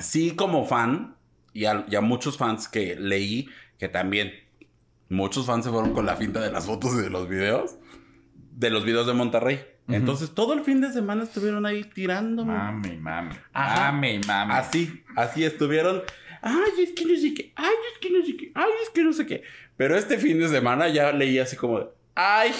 [0.00, 1.16] Sí, como fan,
[1.52, 4.32] y a, y a muchos fans que leí, que también
[5.08, 7.74] muchos fans se fueron con la finta de las fotos y de los videos,
[8.52, 9.60] de los videos de Monterrey.
[9.88, 12.44] Entonces, todo el fin de semana estuvieron ahí tirando.
[12.44, 13.34] Mame, mame.
[13.52, 13.90] Ajá.
[13.90, 14.54] Mame, mame.
[14.54, 16.02] Así, así estuvieron.
[16.42, 17.52] Ay, es que no sé qué.
[17.56, 18.52] Ay, es que no sé qué.
[18.54, 19.42] Ay, es que no sé qué.
[19.80, 21.80] Pero este fin de semana ya leí así como
[22.14, 22.52] ay,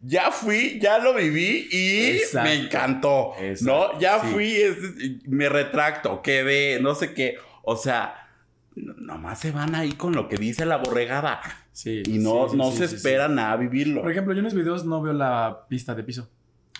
[0.00, 2.48] ya fui, ya lo viví y Exacto.
[2.48, 3.32] me encantó.
[3.38, 4.00] Exacto, ¿No?
[4.00, 4.28] Ya sí.
[4.32, 4.78] fui, es-
[5.28, 7.36] me retracto, quedé, no sé qué.
[7.64, 8.28] O sea,
[8.76, 11.42] nomás se van ahí con lo que dice la borregada.
[11.72, 12.02] Sí.
[12.06, 12.96] Y no, sí, sí, no sí, se sí, sí.
[12.96, 14.00] esperan a vivirlo.
[14.00, 16.30] Por ejemplo, yo en los videos no veo la pista de piso.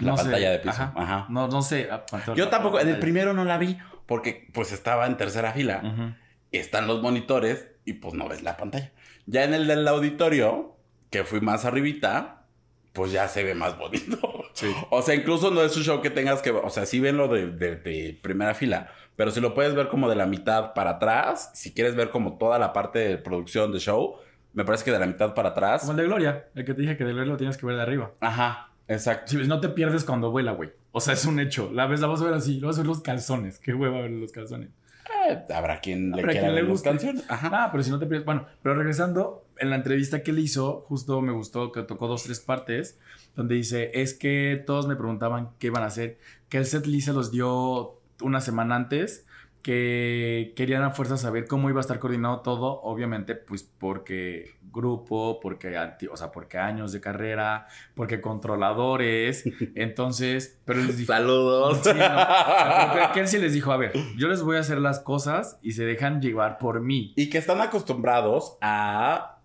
[0.01, 0.23] La No sé.
[0.25, 0.92] pantalla de piso, Ajá.
[0.97, 1.27] ajá.
[1.29, 1.88] No, no sé.
[1.90, 5.83] ah, Yo tampoco, en el primero no la vi porque pues estaba en tercera fila.
[5.85, 6.14] Ujú.
[6.53, 8.92] están los monitores y pues no ves la pantalla.
[9.27, 10.77] Ya en el del auditorio,
[11.11, 12.47] que fui más arribita,
[12.93, 14.19] pues ya se ve más bonito.
[14.55, 14.71] Sí.
[14.91, 17.27] O sea, incluso no es un show que tengas que, o sea, sí ven lo
[17.29, 20.91] de, de- de primera fila, pero si lo puedes ver como de la mitad para
[20.91, 24.17] atrás, si quieres ver como toda la parte de producción de show,
[24.53, 25.81] me parece que de la mitad para atrás.
[25.81, 26.49] Como el de Gloria.
[26.55, 28.13] El que te dije que de Gloria lo tienes que ver de arriba.
[28.21, 29.25] Ajá, exacto.
[29.33, 30.71] Sí, pues, no te pierdes cuando vuela, güey.
[30.93, 31.71] O sea, es un hecho.
[31.73, 32.61] La ves, la vas a ver así.
[32.61, 33.59] Lo vas a ver los calzones.
[33.59, 34.71] Qué hueva ver los calzones.
[35.29, 36.89] Eh, habrá quien le Habrá quiera quien le guste.
[36.91, 37.25] canciones.
[37.29, 37.51] Ajá.
[37.53, 38.25] Ah, pero si no te pierdes.
[38.27, 42.25] Bueno, pero regresando, en la entrevista que él hizo, justo me gustó que tocó dos,
[42.25, 42.99] tres partes,
[43.37, 47.07] donde dice: Es que todos me preguntaban qué iban a hacer, que el set list
[47.07, 49.27] se los dio una semana antes,
[49.64, 55.40] que querían a fuerza saber cómo iba a estar coordinado todo, obviamente, pues porque grupo,
[55.40, 59.42] porque, anti- o sea, porque años de carrera, porque controladores,
[59.74, 61.07] entonces, pero les dije.
[61.07, 61.79] Saludos.
[61.83, 61.94] Sí, no.
[61.94, 65.72] O sea, sí les dijo, a ver, yo les voy a hacer las cosas y
[65.72, 67.14] se dejan llevar por mí.
[67.16, 69.38] Y que están acostumbrados a.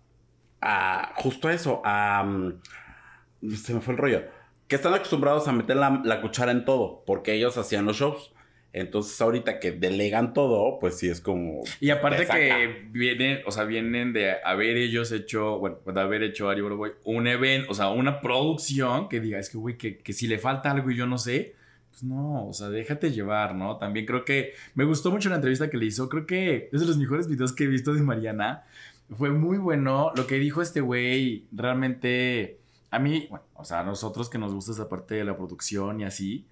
[0.60, 2.22] a justo eso, a.
[2.24, 4.22] mm, se me fue el rollo.
[4.68, 8.34] Que están acostumbrados a meter la, la cuchara en todo, porque ellos hacían los shows.
[8.72, 11.62] Entonces, ahorita que delegan todo, pues sí es como.
[11.80, 16.48] Y aparte que vienen, o sea, vienen de haber ellos hecho, bueno, de haber hecho
[16.48, 19.98] Ari Boro Boy, un evento, o sea, una producción que diga, es que, güey, que,
[19.98, 21.56] que si le falta algo y yo no sé,
[21.90, 23.76] pues no, o sea, déjate llevar, ¿no?
[23.76, 26.86] También creo que me gustó mucho la entrevista que le hizo, creo que es de
[26.86, 28.64] los mejores videos que he visto de Mariana.
[29.16, 32.60] Fue muy bueno lo que dijo este güey, realmente
[32.92, 36.00] a mí, bueno, o sea, a nosotros que nos gusta esa parte de la producción
[36.00, 36.46] y así,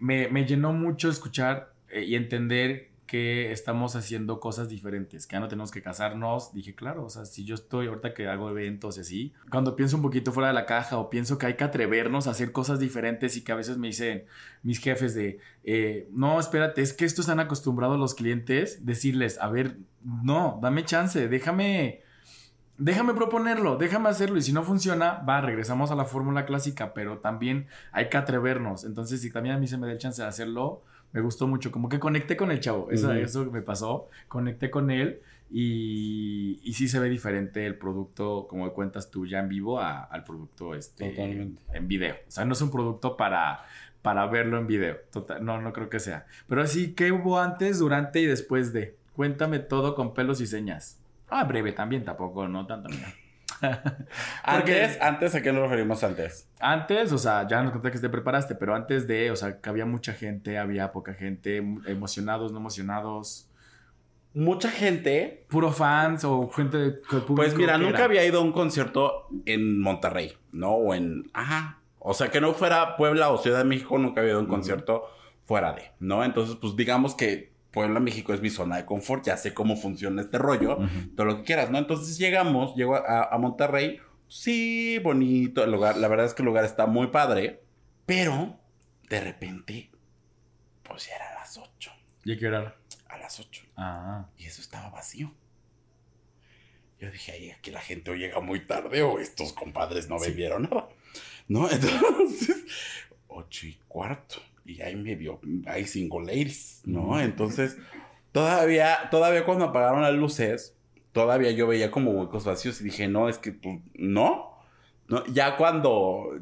[0.00, 5.40] me, me- llenó mucho escuchar eh, y entender que estamos haciendo cosas diferentes, que ya
[5.40, 6.52] no tenemos que casarnos.
[6.52, 9.94] Dije, claro, o sea, si yo estoy ahorita que hago eventos y así, cuando pienso
[9.94, 12.80] un poquito fuera de la caja o pienso que hay que atrevernos a hacer cosas
[12.80, 14.24] diferentes y que a veces me dicen
[14.64, 19.50] mis jefes de, eh, no, espérate, es que esto están acostumbrados los clientes, decirles, a
[19.50, 22.00] ver, no, dame chance, déjame
[22.78, 27.18] déjame proponerlo, déjame hacerlo y si no funciona, va, regresamos a la fórmula clásica, pero
[27.18, 28.84] también hay que atrevernos.
[28.84, 31.70] Entonces, si también a mí se me da el chance de hacerlo, me gustó mucho,
[31.72, 36.72] como que conecté con el chavo, eso, eso me pasó, conecté con él y, y
[36.74, 40.74] sí se ve diferente el producto, como cuentas tú ya en vivo, a- al producto
[40.74, 41.62] este, Totalmente.
[41.72, 42.16] en video.
[42.26, 43.64] O sea, no es un producto para,
[44.02, 46.26] para verlo en video, Total- no, no creo que sea.
[46.48, 48.96] Pero así, ¿qué hubo antes, durante y después de?
[49.14, 50.98] Cuéntame todo con pelos y señas.
[51.28, 52.88] Ah, breve también, tampoco, no tanto.
[52.88, 53.12] mira.
[54.42, 56.48] Antes, antes, ¿a qué nos referimos antes?
[56.60, 59.68] Antes, o sea, ya nos conté que te preparaste, pero antes de, o sea, que
[59.70, 63.48] había mucha gente, había poca gente, emocionados, no emocionados.
[64.34, 65.46] Mucha gente.
[65.48, 66.90] Puro fans o gente de
[67.34, 70.72] Pues mira, nunca había ido a un concierto en Monterrey, ¿no?
[70.72, 71.30] O en.
[71.32, 71.78] Ajá.
[71.98, 74.48] O sea, que no fuera Puebla o Ciudad de México, nunca había ido a un
[74.48, 75.04] concierto
[75.46, 76.22] fuera de, ¿no?
[76.22, 80.22] Entonces, pues digamos que Puebla, México es mi zona de confort, ya sé cómo funciona
[80.22, 80.78] este rollo,
[81.14, 81.76] todo lo que quieras, ¿no?
[81.76, 86.64] Entonces llegamos, llego a, Monterrey, sí, bonito el lugar, la verdad es que el lugar
[86.64, 87.62] está muy padre,
[88.06, 88.58] pero
[89.10, 89.90] de repente,
[90.84, 91.92] pues ya era a las 8.
[92.24, 92.78] ¿Y qué era?
[93.10, 93.64] A las 8.
[93.76, 94.24] Ah.
[94.38, 95.34] Y eso estaba vacío.
[96.98, 100.62] Yo dije, ay, aquí la gente o llega muy tarde o estos compadres no bebieron
[100.62, 100.88] nada.
[101.46, 101.68] ¿No?
[101.70, 102.56] Entonces,
[103.28, 107.20] ocho y cuarto y ahí me vio, hay cinco ladies, ¿no?
[107.20, 107.76] Entonces,
[108.32, 110.74] todavía, todavía cuando apagaron las luces,
[111.12, 114.58] todavía yo veía como huecos vacíos y dije, no, es que pues, no.
[115.08, 115.24] no.
[115.26, 116.40] Ya cuando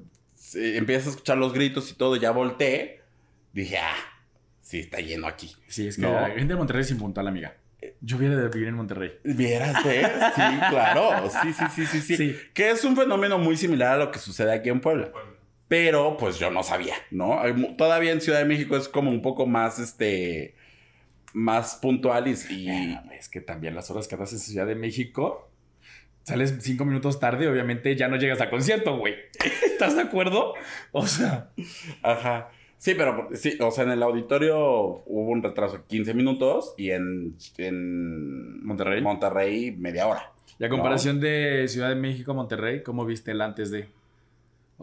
[0.54, 3.02] empiezas a escuchar los gritos y todo, ya volteé,
[3.52, 3.96] dije, ah,
[4.60, 5.54] sí, está lleno aquí.
[5.68, 7.56] Sí, es que la gente de Monterrey es impuntual, amiga.
[8.00, 9.12] Yo viera de vivir en Monterrey.
[9.24, 10.02] ¿Vieras de?
[10.02, 11.30] Sí, claro.
[11.30, 12.36] Sí, sí, sí, sí, sí, sí.
[12.54, 15.12] Que es un fenómeno muy similar a lo que sucede aquí en Puebla.
[15.68, 17.40] Pero pues yo no sabía, ¿no?
[17.76, 20.54] Todavía en Ciudad de México es como un poco más, este,
[21.32, 22.68] más puntual y...
[22.68, 25.50] Eh, es que también las horas que haces en Ciudad de México,
[26.22, 29.14] sales cinco minutos tarde, obviamente ya no llegas a concierto, güey.
[29.66, 30.54] ¿Estás de acuerdo?
[30.92, 31.50] O sea...
[32.02, 32.50] Ajá.
[32.76, 34.58] Sí, pero sí, o sea, en el auditorio
[35.06, 39.00] hubo un retraso de 15 minutos y en, en Monterrey.
[39.00, 40.32] Monterrey media hora.
[40.58, 43.88] Y a comparación de Ciudad de México a Monterrey, ¿cómo viste el antes de?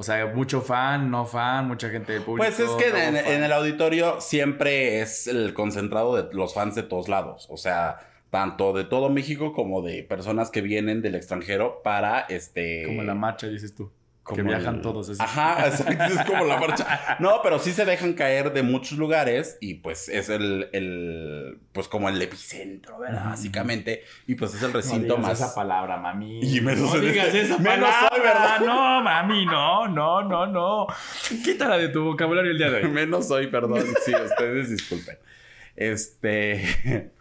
[0.02, 2.44] O sea, mucho fan, no fan, mucha gente de público.
[2.44, 7.08] Pues es que en, el auditorio siempre es el concentrado de los fans de todos
[7.08, 7.46] lados.
[7.52, 8.00] O sea,
[8.32, 12.84] tanto de todo México como de personas que vienen del extranjero para este.
[12.88, 13.92] Como la marcha, dices tú
[14.26, 15.10] que viajan todos.
[15.10, 15.20] Así.
[15.22, 17.18] Ajá, es como la marcha.
[17.20, 21.88] No, pero sí se dejan caer de muchos lugares y pues es el, el pues
[21.88, 23.26] como el epicentro, ¿verdad?
[23.26, 24.04] Básicamente.
[24.28, 25.40] Y pues es el recinto no más.
[25.40, 26.40] esa palabra, mami.
[26.42, 27.42] Y menos no digas este...
[27.42, 28.10] esa palabra.
[28.10, 28.60] Soy, ¿verdad?
[28.62, 30.88] No, mami, no, no, no, no.
[31.44, 32.92] Quítala de tu vocabulario el día de hoy.
[32.92, 33.86] menos soy, perdón.
[34.06, 35.18] Sí, ustedes disculpen.
[35.76, 37.12] Este.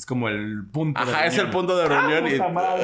[0.00, 2.24] Es como el punto Ajá, es el punto de reunión.
[2.56, 2.78] Ah,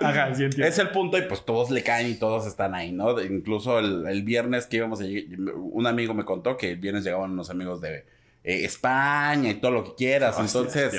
[0.00, 0.04] y...
[0.04, 0.66] Ajá, sí entiendo.
[0.66, 3.22] Es el punto y pues todos le caen y todos están ahí, ¿no?
[3.22, 7.48] Incluso el, viernes que íbamos a un amigo me contó que el viernes llegaban unos
[7.48, 7.98] amigos de
[8.42, 10.36] eh, España y todo lo que quieras.
[10.40, 10.92] Entonces,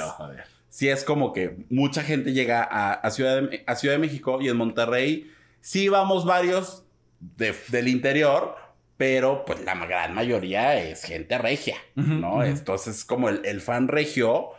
[0.70, 4.48] sí es como que mucha gente llega a, Ciudad, de, a Ciudad de México y
[4.48, 6.86] en Monterrey sí vamos varios
[7.20, 8.56] del interior,
[8.98, 12.44] pero pues la gran mayoría es gente regia, ¿no?
[12.44, 14.52] Entonces es como el, fan regio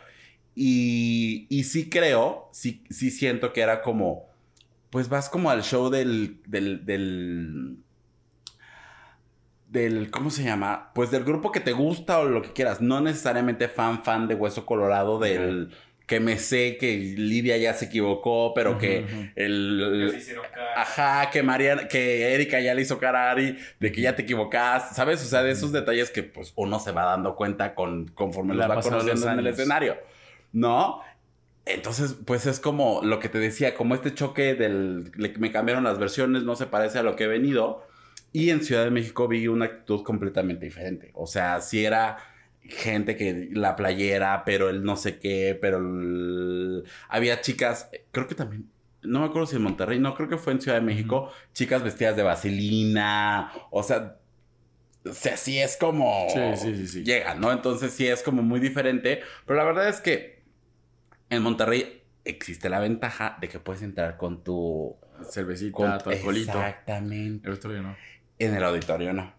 [0.53, 4.27] y, y, sí creo, sí, sí siento que era como,
[4.89, 7.77] pues vas como al show del, del, del,
[9.69, 10.91] del, ¿cómo se llama?
[10.93, 14.35] Pues del grupo que te gusta o lo que quieras, no necesariamente fan, fan de
[14.35, 15.73] Hueso Colorado, del
[16.07, 20.15] que me sé que Lidia ya se equivocó, pero que el...
[20.77, 24.21] ajá, que Mariana, que Erika ya le hizo cara a Ari de que ya te
[24.21, 25.21] equivocaste, ¿sabes?
[25.21, 28.69] O sea, de esos detalles que pues uno se va dando cuenta con, conforme los
[28.69, 29.97] va conociendo en el escenario,
[30.53, 31.01] ¿no?
[31.65, 35.11] Entonces, pues es como lo que te decía, como este choque del...
[35.37, 37.85] Me cambiaron las versiones, no se parece a lo que he venido.
[38.31, 41.11] Y en Ciudad de México vi una actitud completamente diferente.
[41.13, 42.17] O sea, si era
[42.69, 45.79] gente que la playera, pero el no sé qué, pero
[47.09, 48.69] había chicas, creo que también,
[49.01, 51.83] no me acuerdo si en Monterrey, no, creo que fue en Ciudad de México, chicas
[51.83, 54.17] vestidas de vaselina, o sea,
[55.05, 57.03] o sea, sí es como sí, sí, sí, sí.
[57.03, 57.51] llega, ¿no?
[57.51, 60.43] Entonces sí es como muy diferente, pero la verdad es que
[61.29, 64.97] en Monterrey existe la ventaja de que puedes entrar con tu
[65.29, 66.51] cervecita, con, tu alcoholito.
[66.51, 67.49] Exactamente.
[67.49, 67.95] El no.
[68.39, 69.33] En el auditorio no.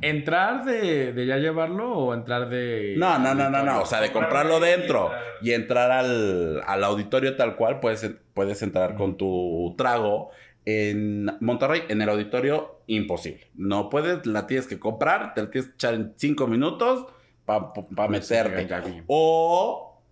[0.00, 2.94] ¿Entrar de, ya llevarlo o entrar de.?
[2.96, 3.82] No, no, no, no, no.
[3.82, 9.16] O sea, de comprarlo dentro y entrar al, auditorio tal cual, puedes, puedes entrar con
[9.16, 10.30] tu trago.
[10.68, 13.48] En Monterrey, en el auditorio, imposible.
[13.54, 17.06] No puedes, la tienes que comprar, te la tienes que echar en cinco minutos
[17.44, 18.66] para pa meterte.
[19.06, 20.02] O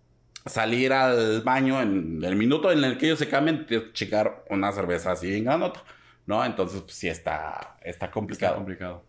[0.46, 4.44] salir al baño en el minuto en el que ellos se cambien, tienes que checar
[4.48, 5.82] una cerveza así en ganota.
[6.26, 6.42] ¿No?
[6.44, 8.52] Entonces, pues sí está, está complicado.
[8.52, 9.04] Está complicado.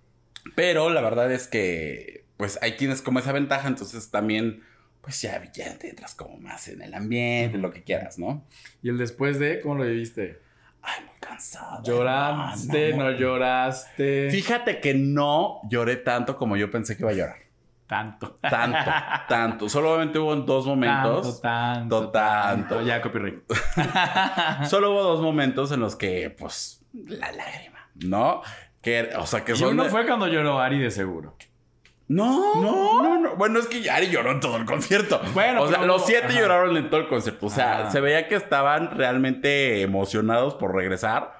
[0.53, 4.61] Pero la verdad es que, pues ahí tienes como esa ventaja, entonces también,
[5.01, 8.45] pues ya, ya te entras como más en el ambiente, lo que quieras, ¿no?
[8.83, 10.39] ¿Y el después de, cómo lo viviste?
[10.81, 11.81] Ay, muy cansado.
[11.83, 12.93] ¿Lloraste?
[12.93, 14.29] No, lloraste?
[14.29, 17.45] Fíjate que no lloré tanto como yo pensé que iba a llorar.
[17.87, 18.39] Tanto.
[18.41, 18.91] Tanto,
[19.29, 19.69] tanto.
[19.69, 21.41] Solamente hubo dos momentos.
[21.41, 22.67] Tanto, tanto.
[22.77, 22.81] tanto.
[22.83, 23.43] Ya, copyright.
[24.67, 28.41] Solo hubo dos momentos en los que, pues, la lágrima, ¿no?
[28.85, 31.35] Que, o sea, que Y uno de- fue cuando lloró Ari de seguro.
[32.07, 33.01] No, ¿No?
[33.01, 33.35] no, no.
[33.35, 35.19] Bueno, es que Yari lloró en todo el concierto.
[35.33, 36.39] Bueno, o sea, pero los siete ajá.
[36.39, 37.47] lloraron en todo el concierto.
[37.47, 41.35] O sea, se veía que estaban realmente emocionados por regresar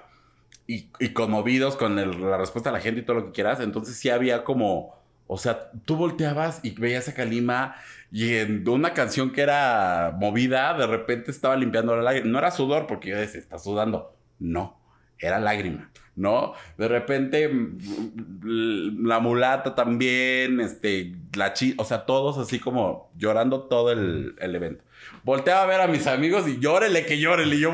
[0.66, 3.60] y, y conmovidos con el- la respuesta de la gente y todo lo que quieras.
[3.60, 4.96] Entonces sí había como,
[5.28, 7.76] o sea, tú volteabas y veías a Kalima
[8.10, 12.26] y en una canción que era movida, de repente estaba limpiando la lágrima.
[12.28, 14.16] No era sudor porque yo decía, está sudando.
[14.40, 14.80] No,
[15.20, 15.92] era lágrima.
[16.16, 16.54] ¿No?
[16.78, 23.64] De repente, mm, la mulata también, este, la chi, o sea, todos así como llorando
[23.64, 24.82] todo el, el evento.
[25.24, 27.56] Volteaba a ver a mis amigos y llórele que llórele.
[27.56, 27.70] Y yo.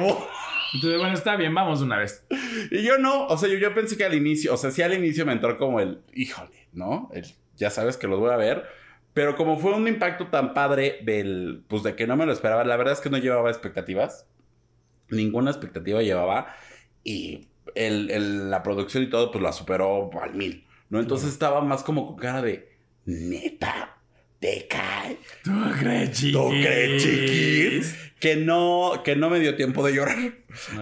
[0.74, 2.26] Entonces, bueno, está bien, vamos una vez.
[2.70, 4.94] Y yo no, o sea, yo, yo pensé que al inicio, o sea, sí al
[4.94, 7.10] inicio me entró como el, híjole, ¿no?
[7.12, 7.26] El,
[7.56, 8.64] ya sabes que los voy a ver.
[9.14, 12.64] Pero como fue un impacto tan padre del, pues de que no me lo esperaba,
[12.64, 14.26] la verdad es que no llevaba expectativas.
[15.10, 16.54] Ninguna expectativa llevaba.
[17.04, 21.00] Y el, el- la producción y todo, pues la superó al mil, ¿no?
[21.00, 22.68] Entonces estaba más como con cara de,
[23.04, 23.96] neta,
[24.38, 25.18] te cae.
[25.44, 26.32] ¿Tú crees, chiquis?
[26.32, 27.96] ¿Tú crees, chiquis?
[28.18, 30.18] Que no, que no me dio tiempo de llorar.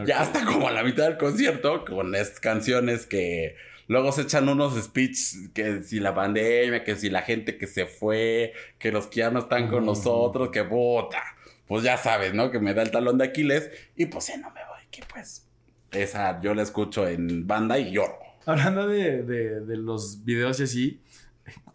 [0.07, 4.49] Ya hasta como a la mitad del concierto, con estas canciones que luego se echan
[4.49, 9.07] unos speeches que si la pandemia, que si la gente que se fue, que los
[9.07, 11.23] que ya no están con nosotros, que puta.
[11.67, 12.51] Pues ya sabes, ¿no?
[12.51, 15.47] Que me da el talón de Aquiles y pues ya no me voy, que pues
[15.93, 18.15] esa yo la escucho en banda y lloro.
[18.47, 21.01] Hablando de, de- de los videos y así,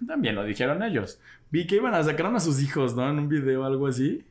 [0.08, 1.20] también lo dijeron ellos.
[1.52, 3.10] Vi que iban a sacar a sus hijos, ¿no?
[3.10, 4.26] En un video o algo así.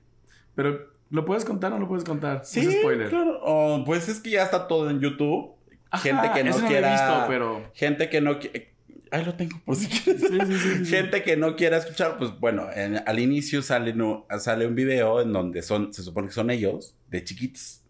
[0.54, 2.42] Pero, ¿lo puedes contar o no lo puedes contar?
[2.44, 3.08] Sí, Es spoiler.
[3.08, 3.40] claro.
[3.42, 5.52] Oh, pues es que ya está todo en YouTube.
[5.92, 7.70] gente Ajá, que no he quiera visto, pero...
[7.74, 8.74] gente que no quiere
[9.10, 10.22] Ahí lo tengo por si quieres.
[10.22, 10.86] Sí, sí, sí.
[10.86, 15.20] Gente que no quiera escuchar, pues bueno, en- al inicio sale, no- sale un video
[15.20, 17.82] en donde son, se supone que son ellos, de chiquitos,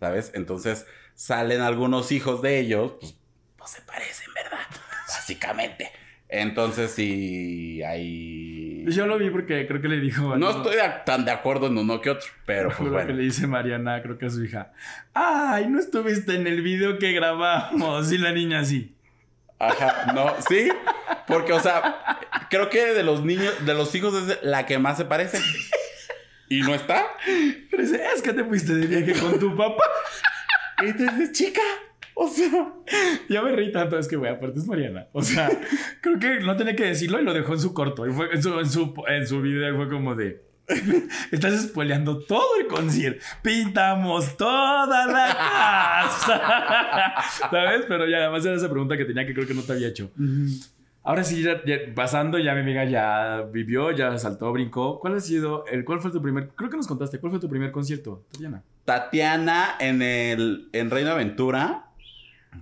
[0.00, 0.32] ¿sabes?
[0.34, 3.14] Entonces salen algunos hijos de ellos, pues,
[3.56, 4.66] pues se parecen, ¿verdad?
[5.08, 5.90] Básicamente.
[6.28, 8.84] Entonces sí, hay...
[8.86, 10.36] Yo lo vi porque creo que le dijo...
[10.38, 13.12] No estoy tan de acuerdo en uno que otro, pero pues Creo que bueno.
[13.12, 14.72] le dice Mariana, creo que a su hija.
[15.12, 18.10] Ay, no estuviste en el video que grabamos.
[18.10, 18.96] Y la niña así.
[19.58, 20.70] Ajá, no, sí,
[21.28, 22.18] porque, o sea,
[22.50, 25.38] creo que de los niños, de los hijos es la que más se parece.
[26.48, 27.06] ¿Y no está?
[27.70, 29.84] Pero dice, es que te fuiste de viaje con tu papá.
[30.84, 31.60] Y entonces, chica,
[32.14, 32.72] o sea,
[33.28, 35.06] Ya me reí tanto, es que, güey, aparte es Mariana.
[35.12, 35.48] O sea,
[36.00, 38.06] creo que no tenía que decirlo y lo dejó en su corto.
[38.06, 40.42] Y fue en su, en su, en su video fue como de.
[41.32, 43.24] Estás spoileando todo el concierto.
[43.42, 47.14] Pintamos toda la casa.
[47.50, 47.84] ¿Sabes?
[47.88, 50.10] Pero ya, además era esa pregunta que tenía que creo que no te había hecho.
[51.04, 55.00] Ahora sí, ya, ya pasando, ya mi amiga ya vivió, ya saltó, brincó.
[55.00, 57.48] ¿Cuál ha sido, el, cuál fue tu primer, creo que nos contaste, cuál fue tu
[57.48, 58.64] primer concierto, Tatiana?
[58.84, 61.90] Tatiana en el en Reino Aventura.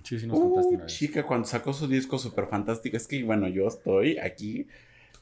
[0.03, 0.97] Sí, sí nos contaste Uh, una vez.
[0.97, 2.97] chica, cuando sacó su disco súper fantástico.
[2.97, 4.67] Es que, bueno, yo estoy aquí.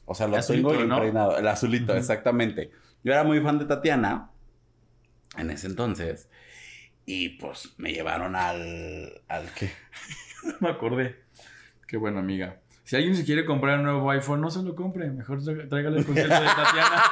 [0.04, 0.84] O sea, lo El azulito, tengo ¿no?
[0.84, 1.36] impregnado.
[1.38, 2.70] El azulito, exactamente.
[3.04, 4.30] Yo era muy fan de Tatiana
[5.36, 6.28] en ese entonces.
[7.06, 9.22] Y pues me llevaron al.
[9.28, 9.70] al que.
[10.60, 11.16] Me acordé.
[11.86, 12.60] Qué bueno, amiga.
[12.90, 15.08] Si alguien se quiere comprar un nuevo iPhone, no se lo compre.
[15.10, 17.02] Mejor trá- tráigale el concierto de Tatiana.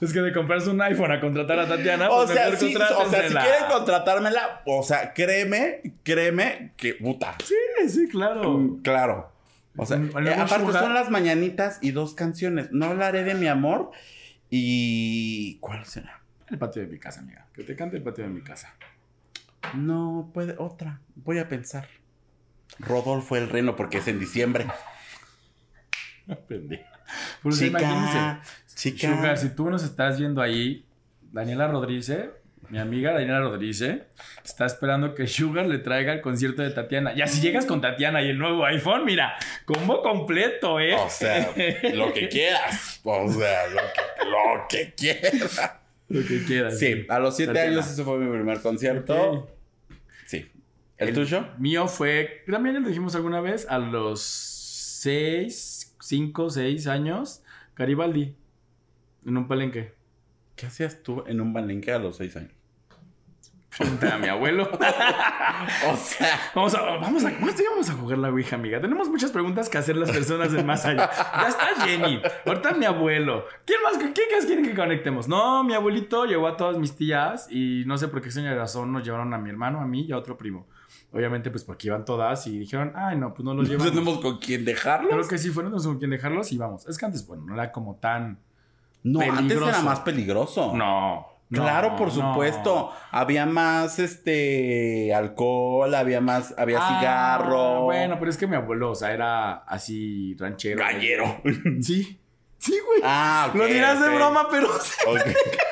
[0.00, 3.10] es que de comprarse un iPhone a contratar a Tatiana, O pues sea, sí, o
[3.10, 7.34] sea, si quieren contratármela, o sea, créeme, créeme que puta.
[7.44, 7.54] Sí,
[7.90, 8.50] sí, claro.
[8.56, 9.30] Mm, Claro.
[9.76, 12.68] O sea, Un- eh, aparte son las mañanitas y dos canciones.
[12.72, 13.90] No hablaré de mi amor
[14.48, 15.58] y.
[15.60, 16.22] ¿Cuál será?
[16.48, 17.46] El patio de mi casa, amiga.
[17.54, 18.74] Que te cante el patio de mi casa.
[19.74, 21.00] No, puede otra.
[21.14, 21.86] Voy a pensar.
[22.78, 24.66] Rodolfo el Reno porque es en diciembre.
[27.44, 28.18] Eso imagínense.
[28.74, 29.08] chica.
[29.08, 30.84] Sugar, si tú nos estás viendo ahí,
[31.32, 32.28] Daniela Rodríguez,
[32.68, 34.02] mi amiga Daniela Rodríguez,
[34.44, 37.12] está esperando que Sugar le traiga el concierto de Tatiana.
[37.14, 40.94] Ya si llegas con Tatiana y el nuevo iPhone, mira, combo completo, ¿eh?
[40.94, 41.52] O sea,
[41.94, 43.00] lo que quieras.
[43.02, 45.72] O sea, lo que, lo que quieras.
[46.08, 46.78] Lo que quieras.
[46.78, 47.72] Sí, a los siete Tatiana.
[47.78, 49.14] años ese fue mi primer concierto.
[49.20, 49.50] Ok.
[51.00, 51.06] Sí.
[51.06, 51.46] ¿El, tuyo?
[51.58, 57.42] Mío fue, también lo dijimos alguna vez, a los 6, 5, 6 años,
[57.74, 58.36] Garibaldi,
[59.24, 59.94] en un palenque.
[60.60, 62.52] ¿Qué hacías tú en un balenque a los seis años?
[63.74, 64.68] Pregunta a mi abuelo.
[65.86, 68.80] O sea, Vamos a, vamos a, ¿cómo sí vamos a jugar la Ouija, amiga?
[68.80, 71.10] Tenemos muchas preguntas que hacer las personas del más allá.
[71.12, 72.20] Ya está Jenny.
[72.46, 73.46] Ahorita mi abuelo.
[73.66, 73.98] ¿Quién más?
[73.98, 75.28] ¿Quién más quieren que conectemos?
[75.28, 78.92] No, mi abuelito llevó a todas mis tías y no sé por qué extraña razón
[78.92, 80.66] nos llevaron a mi hermano, a mí y a otro primo.
[81.12, 83.92] Obviamente, pues porque iban todas y dijeron, ay, no, pues no los No llevamos.
[83.92, 85.10] tenemos con quién dejarlos.
[85.12, 86.86] Creo que sí fueron con quien dejarlos y vamos.
[86.86, 88.38] Es que antes, bueno, no era como tan.
[89.02, 90.72] No, antes era más peligroso.
[90.76, 91.26] No.
[91.48, 92.30] no, Claro, por no.
[92.32, 92.92] supuesto.
[93.10, 97.82] Había más este alcohol, había más, había Ah, cigarro.
[97.84, 100.78] Bueno, pero es que mi abuelo, o sea, era así ranchero.
[100.78, 101.40] Gallero.
[101.80, 102.20] Sí.
[102.58, 103.00] Sí, güey.
[103.02, 103.54] Ah, ok.
[103.56, 105.18] Lo dirás de broma, pero Ok.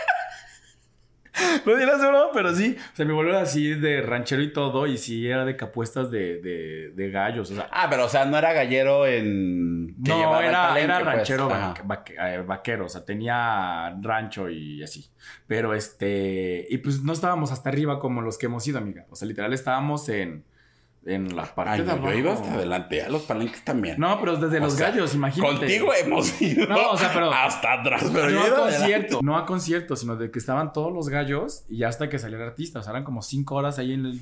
[1.65, 2.77] Lo dirás broma, pero sí.
[2.93, 6.11] O sea, mi abuelo era así de ranchero y todo, y sí era de capuestas
[6.11, 7.51] de, de, de gallos.
[7.51, 9.97] O sea, Ah, pero o sea, no era gallero en.
[10.05, 11.07] que no, era, era pues.
[11.07, 12.87] ranchero eh, vaquero.
[12.87, 15.11] O sea, tenía rancho y así.
[15.47, 16.67] Pero este.
[16.69, 19.07] Y pues no estábamos hasta arriba como los que hemos ido, amiga.
[19.11, 20.45] O sea, literal estábamos en,
[21.15, 22.11] en la parte Ay, de abajo.
[22.13, 23.99] yo iba hasta adelante, a los palenques también.
[23.99, 25.57] No, pero desde O los sea, gallos, imagínate.
[25.57, 29.47] Contigo hemos ido No, o sea, pero- hasta atrás, pero no a concierto, no a
[29.47, 32.81] concierto, sino de que estaban todos los gallos y hasta que salió el artista.
[32.81, 34.21] O sea, eran como cinco horas ahí en el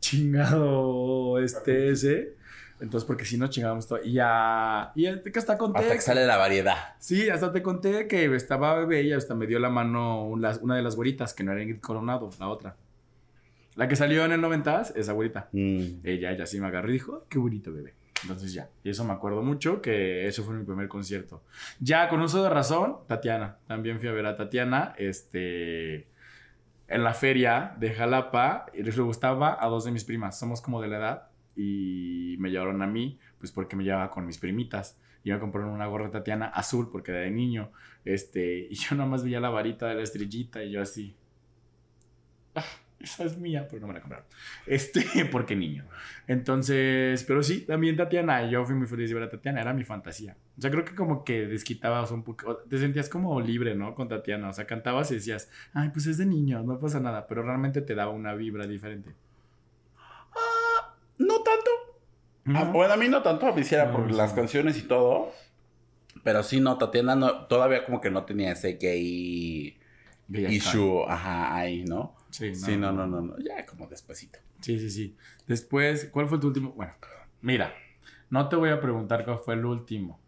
[0.00, 2.34] chingado este ese.
[2.80, 4.00] Entonces, porque si no chingábamos todo.
[4.02, 4.92] Y ya.
[4.94, 5.80] Y ya que hasta conté.
[5.80, 6.94] Hasta que sale la variedad.
[6.98, 10.76] Sí, hasta te conté que estaba bebé y hasta me dio la mano una, una
[10.76, 12.76] de las güeritas, que no era Ingrid Coronado, la otra.
[13.80, 15.48] La que salió en el 90 esa güerita.
[15.52, 16.04] Mm.
[16.04, 17.94] Ella, ella sí me agarró y dijo, "Oh, qué bonito bebé.
[18.22, 21.42] Entonces ya, y eso me acuerdo mucho, que eso fue mi primer concierto.
[21.78, 23.56] Ya con uso de razón, Tatiana.
[23.66, 26.08] También fui a ver a Tatiana, este,
[26.88, 30.38] en la feria de Jalapa, y les gustaba a dos de mis primas.
[30.38, 34.26] Somos como de la edad y me llevaron a mí, pues porque me llevaba con
[34.26, 34.98] mis primitas.
[35.24, 37.72] Y me compraron una gorra de Tatiana azul porque era de niño.
[38.04, 41.16] Este, y yo nada más veía la varita de la estrellita y yo así.
[43.00, 44.26] "Ah, esa es mía, pero no me la compraron.
[44.66, 45.84] Este, porque niño.
[46.26, 49.84] Entonces, pero sí, también Tatiana, yo fui muy feliz de ver a Tatiana, era mi
[49.84, 50.36] fantasía.
[50.58, 53.94] O sea, creo que como que desquitabas un poco, te sentías como libre, ¿no?
[53.94, 57.26] Con Tatiana, o sea, cantabas y decías, ay, pues es de niño, no pasa nada,
[57.26, 59.10] pero realmente te daba una vibra diferente.
[61.18, 61.70] No tanto.
[62.46, 62.72] Ah, ¿No?
[62.72, 64.16] bueno, a mí no tanto, a mí sí era No, por sí.
[64.16, 65.32] las canciones y todo.
[66.24, 69.79] Pero sí, no, Tatiana no, todavía como que no tenía ese gay
[70.38, 70.52] Acá.
[70.52, 72.14] issue, ajá, ahí, ¿no?
[72.30, 74.38] Sí, Sí, no, no, no, no, ya como despuesito.
[74.60, 75.16] Sí, sí, sí.
[75.46, 76.72] Después, ¿cuál fue tu último?
[76.72, 76.92] Bueno,
[77.40, 77.74] mira,
[78.28, 80.20] no te voy a preguntar cuál fue el último,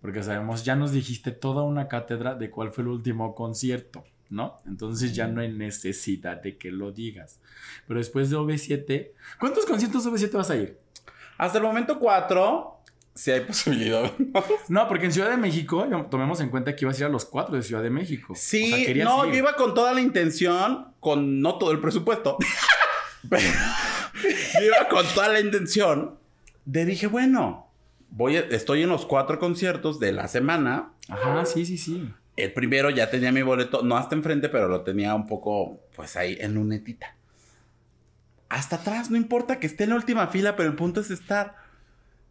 [0.00, 4.58] porque sabemos, ya nos dijiste toda una cátedra de cuál fue el último concierto, ¿no?
[4.66, 7.40] Entonces ya no hay necesidad de que lo digas.
[7.88, 10.78] Pero después de OV7, ¿cuántos conciertos de OV7 vas a ir?
[11.38, 12.79] Hasta el momento cuatro,
[13.14, 14.10] sí hay posibilidad.
[14.68, 17.24] No, porque en Ciudad de México, tomemos en cuenta que ibas a ir a los
[17.24, 18.34] cuatro de Ciudad de México.
[18.36, 19.32] Sí, O sea, querías no, ir.
[19.32, 22.38] yo iba con toda la intención, con no todo el presupuesto.
[23.28, 23.42] Pero
[24.54, 26.16] yo iba con toda la intención
[26.64, 27.68] de dije, bueno,
[28.10, 30.92] voy a- estoy en los cuatro conciertos de la semana.
[31.08, 32.10] Ajá, sí, sí, sí.
[32.36, 36.16] El primero ya tenía mi boleto, no hasta enfrente, pero lo tenía un poco, pues
[36.16, 37.14] ahí en lunetita.
[38.48, 41.56] Hasta atrás, no importa que esté en la última fila, pero el punto es estar.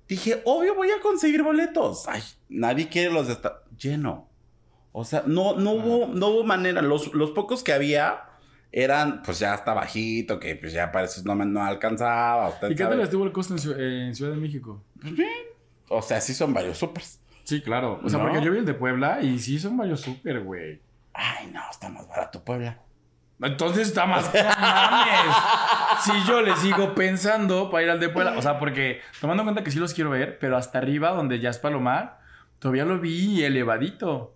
[0.09, 2.05] Dije, obvio voy a conseguir boletos.
[2.09, 3.61] Ay, nadie quiere los de esta...
[3.77, 4.27] Lleno.
[4.91, 6.81] O sea, no, no, hubo, no hubo manera.
[6.81, 8.23] Los, los pocos que había
[8.71, 12.57] eran, pues ya hasta bajito, que pues ya para eso no, no alcanzaba.
[12.69, 14.83] ¿Y qué tal estuvo el costo en, Ciu- en Ciudad de México?
[14.99, 15.29] Pues bien.
[15.89, 17.19] O sea, sí son varios supers.
[17.43, 17.99] Sí, claro.
[18.03, 18.25] O sea, ¿No?
[18.25, 20.81] porque yo vi el de Puebla y sí son varios súper, güey.
[21.13, 22.79] Ay, no, está más barato Puebla.
[23.41, 24.25] Entonces está más.
[24.33, 25.35] ¡No mames!
[26.03, 28.33] Si yo le sigo pensando para ir al de Puebla.
[28.37, 31.39] O sea, porque tomando en cuenta que sí los quiero ver, pero hasta arriba, donde
[31.39, 32.19] ya es Palomar,
[32.59, 34.35] todavía lo vi elevadito.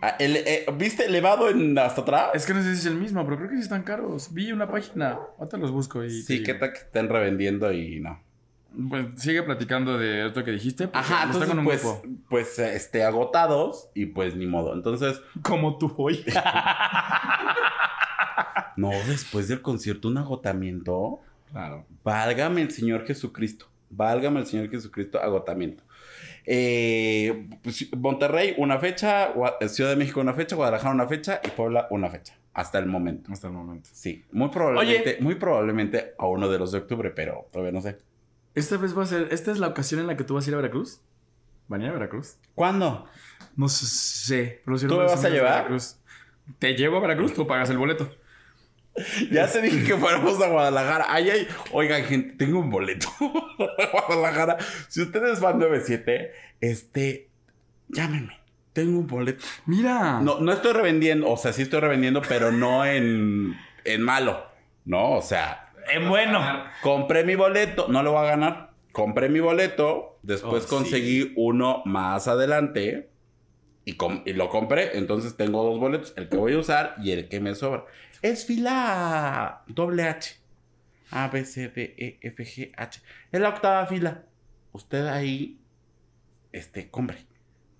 [0.00, 2.28] Ah, el- eh, ¿Viste elevado en hasta atrás?
[2.32, 4.32] Es que no sé si es el mismo, pero creo que sí están caros.
[4.32, 5.18] Vi una página.
[5.38, 6.10] Ahorita los busco y.
[6.10, 6.46] Sí, digo.
[6.46, 8.22] qué tal que estén revendiendo y no.
[8.88, 10.88] Pues sigue platicando de esto que dijiste.
[10.92, 12.02] Ajá, entonces en un pues, grupo.
[12.28, 14.72] pues este, agotados y pues ni modo.
[14.74, 16.24] Entonces, Como tú hoy.
[18.78, 21.18] no, después del concierto un agotamiento.
[21.50, 21.84] claro.
[22.04, 23.66] Válgame el Señor Jesucristo.
[23.90, 25.82] Válgame el Señor Jesucristo, agotamiento.
[26.46, 29.32] Eh, pues, Monterrey, una fecha,
[29.66, 32.38] Ciudad de México, una fecha, Guadalajara, una fecha y Puebla, una fecha.
[32.54, 33.32] Hasta el momento.
[33.32, 33.90] Hasta el momento.
[33.92, 37.98] Sí, muy probablemente, muy probablemente a uno de los de octubre, pero todavía no sé.
[38.54, 39.28] Esta vez va a ser.
[39.32, 41.00] ¿Esta es la ocasión en la que tú vas a ir a Veracruz?
[41.66, 42.36] ¿Van a ir a Veracruz?
[42.54, 43.06] ¿Cuándo?
[43.56, 44.62] No sé.
[44.64, 45.54] Pero si ¿Tú no me vas a llevar?
[45.54, 45.96] Veracruz.
[46.60, 48.08] Te llevo a Veracruz, tú pagas el boleto.
[49.30, 51.06] Ya te dije que fuéramos a Guadalajara.
[51.08, 51.48] Ay, ay.
[51.72, 54.56] Oigan, gente, tengo un boleto a Guadalajara.
[54.88, 57.28] Si ustedes van 97, este,
[57.88, 58.38] llámenme.
[58.72, 59.44] Tengo un boleto.
[59.66, 60.20] Mira.
[60.20, 64.44] No, no estoy revendiendo, o sea, sí estoy revendiendo, pero no en, en malo.
[64.84, 66.40] No, o sea, En bueno.
[66.82, 68.70] compré mi boleto, no lo voy a ganar.
[68.92, 73.10] Compré mi boleto, después Oh, conseguí uno más adelante
[73.84, 74.96] y, com- y lo compré.
[74.96, 77.84] Entonces tengo dos boletos, el que voy a usar y el que me sobra.
[78.22, 80.36] Es fila doble H.
[81.10, 83.00] A, B, C, D, E, F, G, H.
[83.32, 84.24] Es la octava fila.
[84.72, 85.58] Usted ahí,
[86.52, 87.26] este, compre.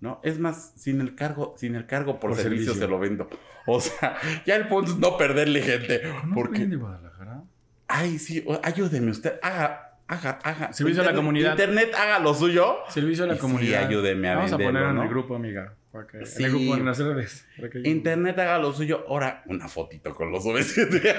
[0.01, 0.20] ¿No?
[0.22, 2.86] Es más, sin el cargo, sin el cargo por, Por servicio, servicio.
[2.86, 3.28] se lo vendo.
[3.66, 4.16] O sea,
[4.47, 6.03] ya el punto es no perderle gente.
[6.24, 7.43] ¿No Porque, de Guadalajara?
[7.89, 9.39] ay, sí, ayúdeme usted.
[9.43, 10.72] Haga, haga, haga.
[10.72, 11.51] Servicio a la comunidad.
[11.51, 12.76] Internet haga lo suyo.
[12.89, 13.86] Servicio a la Sí, comunidad.
[13.89, 15.03] ayúdeme a Vamos a poner en ¿no?
[15.03, 15.74] el grupo, amiga.
[16.07, 16.42] Para que- Sí.
[16.42, 17.46] En el grupo, en las redes.
[17.57, 19.05] para que- Internet haga lo suyo.
[19.09, 21.16] Ahora, una fotito con los OV7.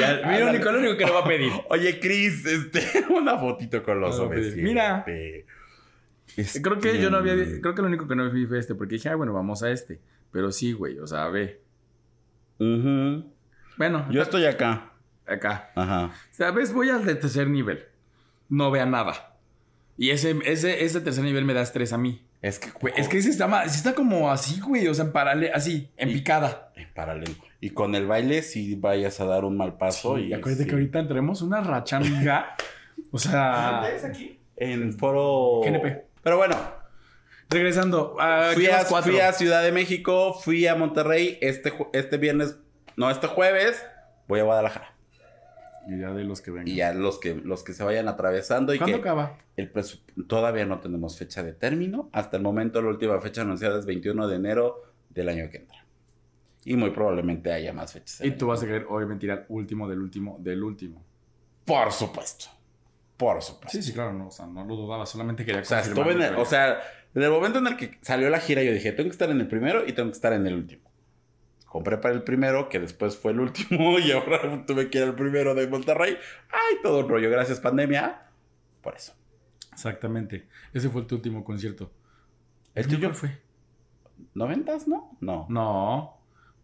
[0.00, 1.52] Ya, mira, único, lo único que le va a pedir.
[1.68, 4.62] Oye, Chris, este, una fotito con los pues, OV7.
[4.62, 5.04] mira.
[6.36, 7.34] Este, Creo que yo no había.
[7.60, 9.70] Creo que lo único que no vi fue este, porque dije, ah, bueno, vamos a
[9.70, 10.00] este.
[10.32, 11.60] Pero sí, güey, o sea, ve.
[12.58, 13.32] ujú.
[13.76, 14.92] Bueno, Yo estoy acá.
[15.26, 15.70] acá.
[15.74, 16.12] Ajá.
[16.30, 16.72] ¿Sabes?
[16.72, 17.84] Voy al de tercer nivel.
[18.48, 19.36] No vea nada.
[19.96, 22.24] Y ese, ese, ese tercer nivel me da estrés a mí.
[22.42, 24.88] Es que, Güey, es que ese está, sí está como así, güey.
[24.88, 26.72] O sea, en paralelo, así, en Y- picada.
[26.74, 27.34] En paralelo.
[27.60, 30.16] Y con el baile, si vayas a dar un mal paso.
[30.18, 30.68] y y acuérdate sí.
[30.68, 32.56] que ahorita entremos una racha, amiga.
[33.10, 33.82] O sea,
[34.56, 35.60] En foro.
[35.64, 36.04] GNP.
[36.22, 36.56] Pero bueno,
[37.48, 38.16] regresando.
[38.54, 41.38] fui, a, fui a Ciudad de México, fui a Monterrey.
[41.40, 42.56] Este, este viernes,
[42.96, 43.84] no, este jueves,
[44.28, 44.94] voy a Guadalajara.
[45.90, 46.68] Y ya de los que vengan.
[46.68, 49.38] Y ya los que, los que se vayan atravesando y ¿Cuándo que acaba?
[49.56, 49.70] el
[50.26, 52.08] todavía no tenemos fecha de término.
[52.12, 55.84] Hasta el momento la última fecha anunciada es 21 de enero del año que entra.
[56.64, 58.20] Y muy probablemente haya más fechas.
[58.22, 61.02] Y tú vas a querer, obviamente, ir al último del último del último.
[61.64, 62.46] Por supuesto.
[63.16, 63.76] Por supuesto.
[63.76, 66.22] Sí, sí, claro, no, o sea, no lo dudaba, solamente quería O sea, estuve en
[66.22, 66.80] el- o sea,
[67.14, 69.40] en el momento en el que salió la gira, yo dije, tengo que estar en
[69.40, 70.89] el primero y tengo que estar en el último.
[71.70, 75.14] Compré para el primero, que después fue el último, y ahora tuve que ir al
[75.14, 76.18] primero de Monterrey.
[76.50, 78.22] Ay, todo un rollo, gracias pandemia.
[78.82, 79.14] Por eso.
[79.72, 80.48] Exactamente.
[80.74, 81.92] Ese fue tu último concierto.
[82.74, 83.38] ¿El tuyo fue?
[84.34, 85.16] ¿Noventas, no?
[85.20, 85.46] No.
[85.48, 86.16] No.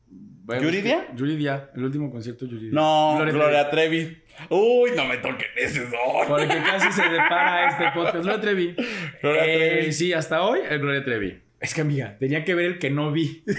[0.08, 1.14] Bueno, ¿Yuridia?
[1.14, 2.72] Yuridia, el último concierto Yuridia.
[2.72, 4.22] No, Gloria Gloria, Trevi.
[4.50, 6.26] Uy, no me toquen ese son.
[6.26, 8.24] Porque casi se depara este podcast.
[8.24, 8.74] Gloria Trevi.
[9.22, 9.92] Gloria Eh, Trevi.
[9.92, 11.42] Sí, hasta hoy, el Gloria Trevi.
[11.60, 13.44] Es que, amiga, tenía que ver el que no vi.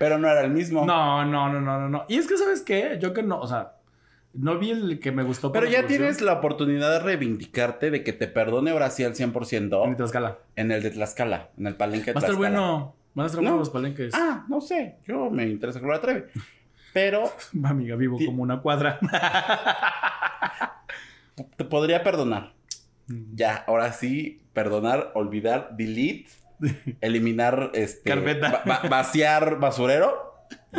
[0.00, 0.86] Pero no era el mismo.
[0.86, 2.04] No, no, no, no, no, no.
[2.08, 2.96] Y es que, ¿sabes qué?
[3.00, 3.74] Yo que no, o sea,
[4.32, 5.52] no vi el que me gustó.
[5.52, 9.84] Pero ya tienes la oportunidad de reivindicarte de que te perdone ahora sí al 100%
[9.86, 10.38] En Tlaxcala.
[10.56, 12.60] en el de Tlaxcala, en el palenque de Va a estar Tlaxcala.
[12.60, 12.94] bueno.
[13.14, 13.50] Van a estar No.
[13.50, 14.14] buenos los palenques.
[14.14, 14.96] Ah, no sé.
[15.06, 16.22] Yo me interesa Gloria Trevi.
[16.94, 17.30] Pero
[17.64, 18.98] Amiga, vivo Ti- como una cuadra.
[21.56, 22.52] te podría perdonar.
[23.08, 23.34] Mm.
[23.34, 26.28] Ya, ahora sí, perdonar, olvidar, delete,
[27.00, 28.62] eliminar, este, Carpeta.
[28.66, 30.28] va- va- vaciar basurero.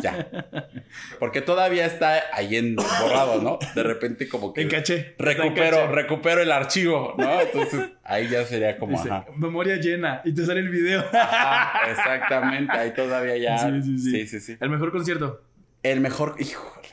[0.02, 0.28] Ya.
[1.20, 3.60] Porque todavía está ahí en borrado, ¿no?
[3.76, 5.16] De repente como que En caché.
[5.18, 5.92] recupero, Está en caché.
[5.96, 7.42] recupero el archivo, ¿no?
[7.42, 9.26] Entonces ahí ya sería como, Dice, ajá.
[9.36, 10.22] memoria llena.
[10.24, 11.04] Y te sale el video.
[11.14, 13.58] Ajá, exactamente, ahí todavía ya.
[13.58, 14.12] Sí, sí, sí.
[14.12, 14.58] sí, sí, sí.
[14.62, 15.42] El mejor concierto.
[15.84, 16.88] El mejor, híjole.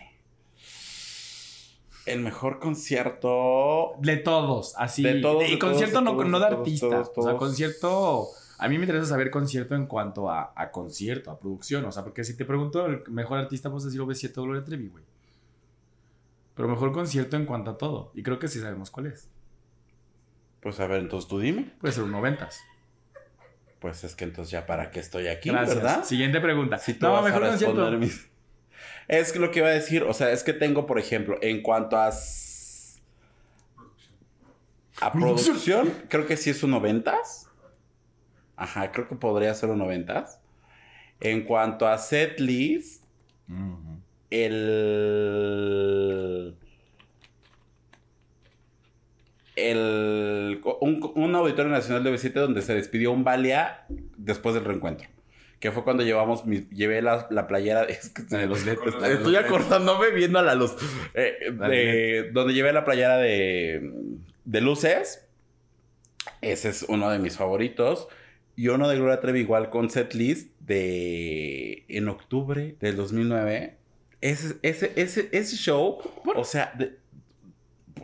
[2.07, 3.93] El mejor concierto.
[4.01, 5.03] De todos, así.
[5.03, 6.89] De todos, Y de concierto todos, no, de todos, no de artista.
[6.89, 8.29] todos, O sea, concierto.
[8.59, 11.85] A mí me interesa saber concierto en cuanto a, a concierto, a producción.
[11.85, 14.89] O sea, porque si te pregunto el mejor artista, pues decir OV7 o Gloria Trevi,
[14.89, 15.05] güey.
[16.55, 18.11] Pero mejor concierto en cuanto a todo.
[18.15, 19.29] Y creo que sí sabemos cuál es.
[20.61, 21.73] Pues a ver, entonces tú dime.
[21.81, 22.61] Puede ser un noventas.
[23.79, 25.77] Pues es que entonces ya para qué estoy aquí, Gracias.
[25.77, 26.05] ¿verdad?
[26.05, 26.79] Siguiente pregunta.
[26.79, 27.91] Si tú no, mejor a concierto.
[27.93, 28.29] mis-
[29.07, 31.97] Es lo que iba a decir, o sea, es que tengo, por ejemplo, en cuanto
[31.97, 32.11] a...
[35.01, 37.48] A producción, creo que sí es un noventas.
[38.59, 40.41] Ajá, creo que podría ser un noventas.
[41.21, 43.05] En cuanto a set list,
[44.31, 44.69] el...
[49.57, 53.85] El, un, un auditorio nacional de B7 donde se despidió un Valia
[54.17, 55.09] después del reencuentro.
[55.59, 58.79] Que fue cuando llevamos mi- llevé la, la playera de, es que los LED.
[58.87, 60.77] Estoy- la acordándome viendo a la luz.
[61.15, 63.93] Eh, de- donde llevé la playera de,
[64.45, 65.27] de luces.
[66.41, 68.07] Ese es uno de mis favoritos.
[68.59, 71.85] Y uno de Gloria Trevi igual con setlist de...
[71.89, 73.77] En octubre del 2009.
[74.21, 75.99] Ese, ese, ese, ese show,
[76.35, 76.99] o sea, de-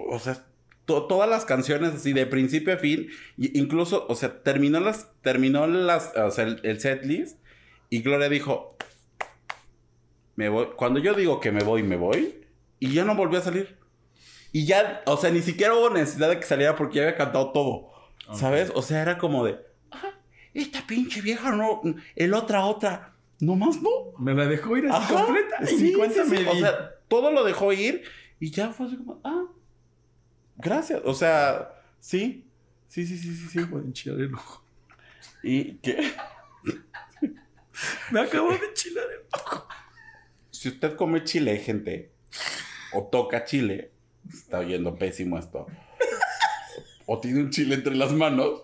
[0.08, 0.46] o sea,
[0.84, 5.66] to- todas las canciones así de principio a fin, incluso, o sea, terminó las, terminó
[5.66, 7.40] las, o sea, el, el setlist
[7.90, 8.76] y Gloria dijo,
[10.36, 12.44] me voy, cuando yo digo que me voy, me voy,
[12.78, 13.76] y ya no volvió a salir.
[14.52, 17.50] Y ya, o sea, ni siquiera hubo necesidad de que saliera porque ya había cantado
[17.50, 17.90] todo.
[18.34, 18.70] ¿sabes?
[18.74, 19.58] O sea, era como de, "Ah,
[20.54, 21.82] esta pinche vieja no,
[22.14, 23.90] el otra, otra, nomás no.
[24.18, 25.66] Me la dejó ir así Ajá, completa.
[25.66, 26.46] Sí, cuenta sí, sí.
[26.48, 28.02] O sea, todo lo dejó ir
[28.40, 29.46] y ya fue así como, ah,
[30.56, 31.02] gracias.
[31.04, 32.46] O sea, sí,
[32.88, 33.58] sí, sí, sí, sí, sí.
[33.58, 34.64] Acabo de enchilar el ojo.
[35.42, 36.12] ¿Y qué?
[38.10, 39.66] Me acabo de enchilar el ojo.
[40.50, 42.12] si usted come chile, gente,
[42.92, 43.90] o toca chile,
[44.32, 45.66] está oyendo pésimo esto,
[47.06, 48.63] o tiene un chile entre las manos,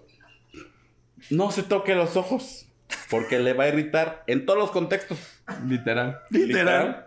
[1.30, 2.66] no se toque los ojos,
[3.10, 5.18] porque le va a irritar en todos los contextos.
[5.66, 6.18] Literal.
[6.30, 7.06] Literal.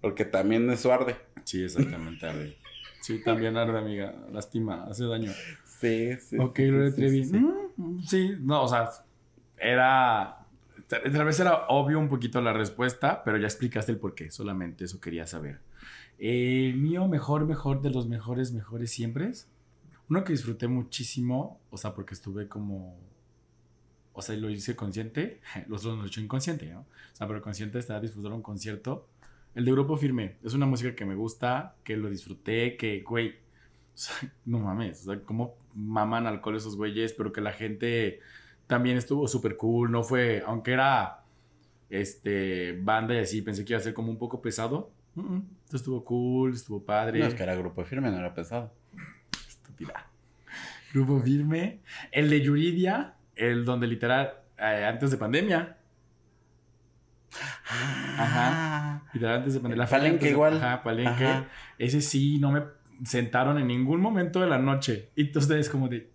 [0.00, 1.16] Porque también eso arde.
[1.44, 2.56] Sí, exactamente, arde.
[3.00, 4.14] Sí, también arde, amiga.
[4.32, 5.30] Lastima, hace daño.
[5.80, 6.38] Sí, sí.
[6.38, 7.24] Ok, sí, Gloria sí, Trevi.
[7.24, 7.38] sí, sí.
[7.76, 8.90] Mm, Sí, no, o sea,
[9.58, 10.38] era.
[10.86, 14.30] Tal tal vez era obvio un poquito la respuesta, pero ya explicaste el por qué.
[14.30, 15.58] Solamente eso quería saber.
[16.18, 19.32] El mío, mejor, mejor de los mejores, mejores siempre.
[20.08, 22.96] Uno que disfruté muchísimo, o sea, porque estuve como.
[24.14, 25.40] O sea, lo hice consciente.
[25.68, 26.80] Los otros lo he hecho inconsciente, ¿no?
[26.80, 29.06] O sea, pero consciente está disfrutar un concierto.
[29.54, 30.36] El de Grupo Firme.
[30.42, 33.30] Es una música que me gusta, que lo disfruté, que, güey.
[33.30, 33.34] o
[33.94, 38.20] sea, no mames, o sea, cómo maman alcohol esos güeyes, pero que la gente
[38.66, 39.90] también estuvo súper cool.
[39.90, 41.20] No fue, aunque era
[41.90, 44.90] este banda y así, pensé que iba a ser como un poco pesado.
[45.14, 47.18] Mm, mm, entonces estuvo cool, estuvo padre.
[47.20, 48.72] No, es que era grupo firme, no era pesado.
[49.46, 50.08] Estúpida.
[50.94, 51.80] Grupo Firme.
[52.12, 55.76] El de Yuridia, el donde literal, eh, antes de pandemia.
[58.16, 59.02] Ajá.
[59.12, 59.84] Literal antes de pandemia.
[59.84, 60.56] La Palenque antes de- igual.
[60.56, 61.24] Ajá, Palenque.
[61.26, 61.48] Ajá.
[61.78, 62.62] Ese sí, no me
[63.04, 65.10] sentaron en ningún momento de la noche.
[65.16, 66.10] Y ustedes como de,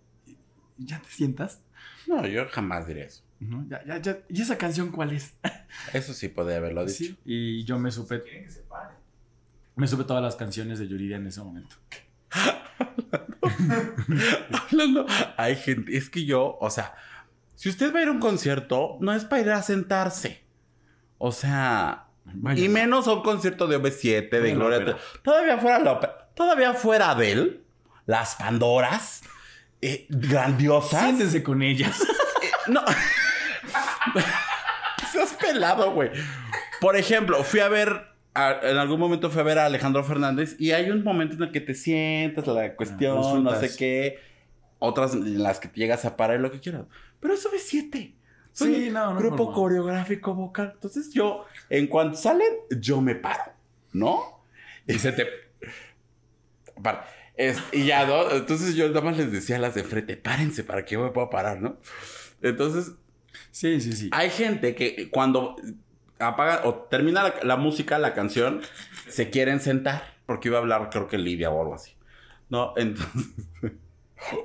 [0.78, 1.62] ¿ya te sientas?
[2.06, 3.22] No, yo jamás diría eso.
[3.40, 3.66] ¿No?
[3.68, 4.18] Ya, ya, ya.
[4.28, 5.34] ¿Y esa canción cuál es?
[5.94, 6.94] Eso sí podría haberlo dicho.
[7.04, 7.18] Sí.
[7.24, 8.22] Y yo me supe...
[9.76, 11.76] Me supe todas las canciones de Yuridia en ese momento.
[14.52, 15.06] Hablando,
[15.36, 16.94] hay gente, es que yo, o sea,
[17.56, 20.44] si usted va a ir a un concierto, no es para ir a sentarse.
[21.18, 22.64] O sea, Vaya.
[22.64, 24.96] y menos a un concierto de OV7, de Gloria.
[25.22, 27.64] Todavía fuera la ópera- todavía fuera de él,
[28.06, 29.22] las Pandoras,
[29.82, 31.02] eh, grandiosas.
[31.02, 32.00] Siéntense con ellas.
[32.42, 32.82] Eh, no.
[35.12, 36.10] Seas pelado, güey.
[36.80, 38.09] Por ejemplo, fui a ver.
[38.34, 41.42] A- en algún momento fui a ver a Alejandro Fernández y hay un momento en
[41.42, 44.18] el que te sientas, la cuestión, no sé qué.
[44.78, 46.84] Otras en las que te llegas a parar y lo que quieras.
[47.20, 48.14] Pero eso es siete.
[48.52, 50.72] Son Sí, no, no Grupo coreográfico vocal.
[50.74, 53.52] Entonces yo, en cuanto salen, yo me paro.
[53.92, 54.42] ¿No?
[54.86, 55.26] Y se te...
[57.36, 58.30] Es- y ya, ¿no?
[58.32, 61.10] Entonces yo nada más les decía a las de frente, párense para que yo me
[61.10, 61.78] pueda parar, ¿no?
[62.42, 62.92] Entonces,
[63.50, 64.10] Sí, sí, sí.
[64.12, 65.56] hay gente que cuando
[66.20, 68.60] apaga o termina la, la música, la canción,
[69.08, 70.02] se quieren sentar.
[70.26, 71.92] Porque iba a hablar, creo que Lidia o algo así.
[72.48, 73.32] No, entonces.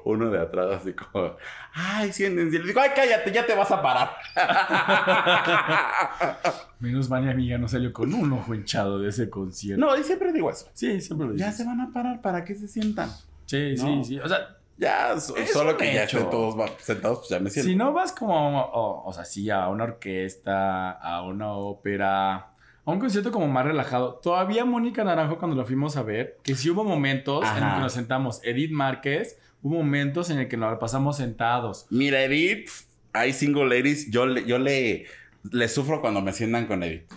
[0.05, 1.35] Uno de atrás, así como.
[1.73, 2.59] Ay, siéntense.
[2.59, 4.11] Le digo, ay, cállate, ya te vas a parar.
[6.79, 9.85] Menos mal mi amiga no salió con un ojo hinchado de ese concierto.
[9.85, 10.69] No, y siempre digo eso.
[10.73, 11.57] Sí, siempre lo Ya dices.
[11.57, 13.09] se van a parar, ¿para qué se sientan?
[13.45, 13.83] Sí, No.
[13.83, 14.19] sí, sí.
[14.19, 17.69] O sea, Ya, so- solo que ya estén todos sentados, pues ya me siento.
[17.69, 22.51] si no vas como, o, o sea, sí, a una orquesta, a una ópera, a
[22.91, 24.15] un concierto como más relajado.
[24.15, 27.79] Todavía Mónica Naranjo, cuando la fuimos a ver, que sí hubo momentos en los que
[27.79, 28.41] nos sentamos.
[28.43, 31.85] Edith Márquez, hubo momentos en el que nos pasamos sentados.
[31.89, 32.69] Mira, Edith,
[33.13, 34.11] hay single ladies.
[34.11, 35.05] Yo yo le,
[35.51, 37.09] le sufro cuando me sientan con Edith.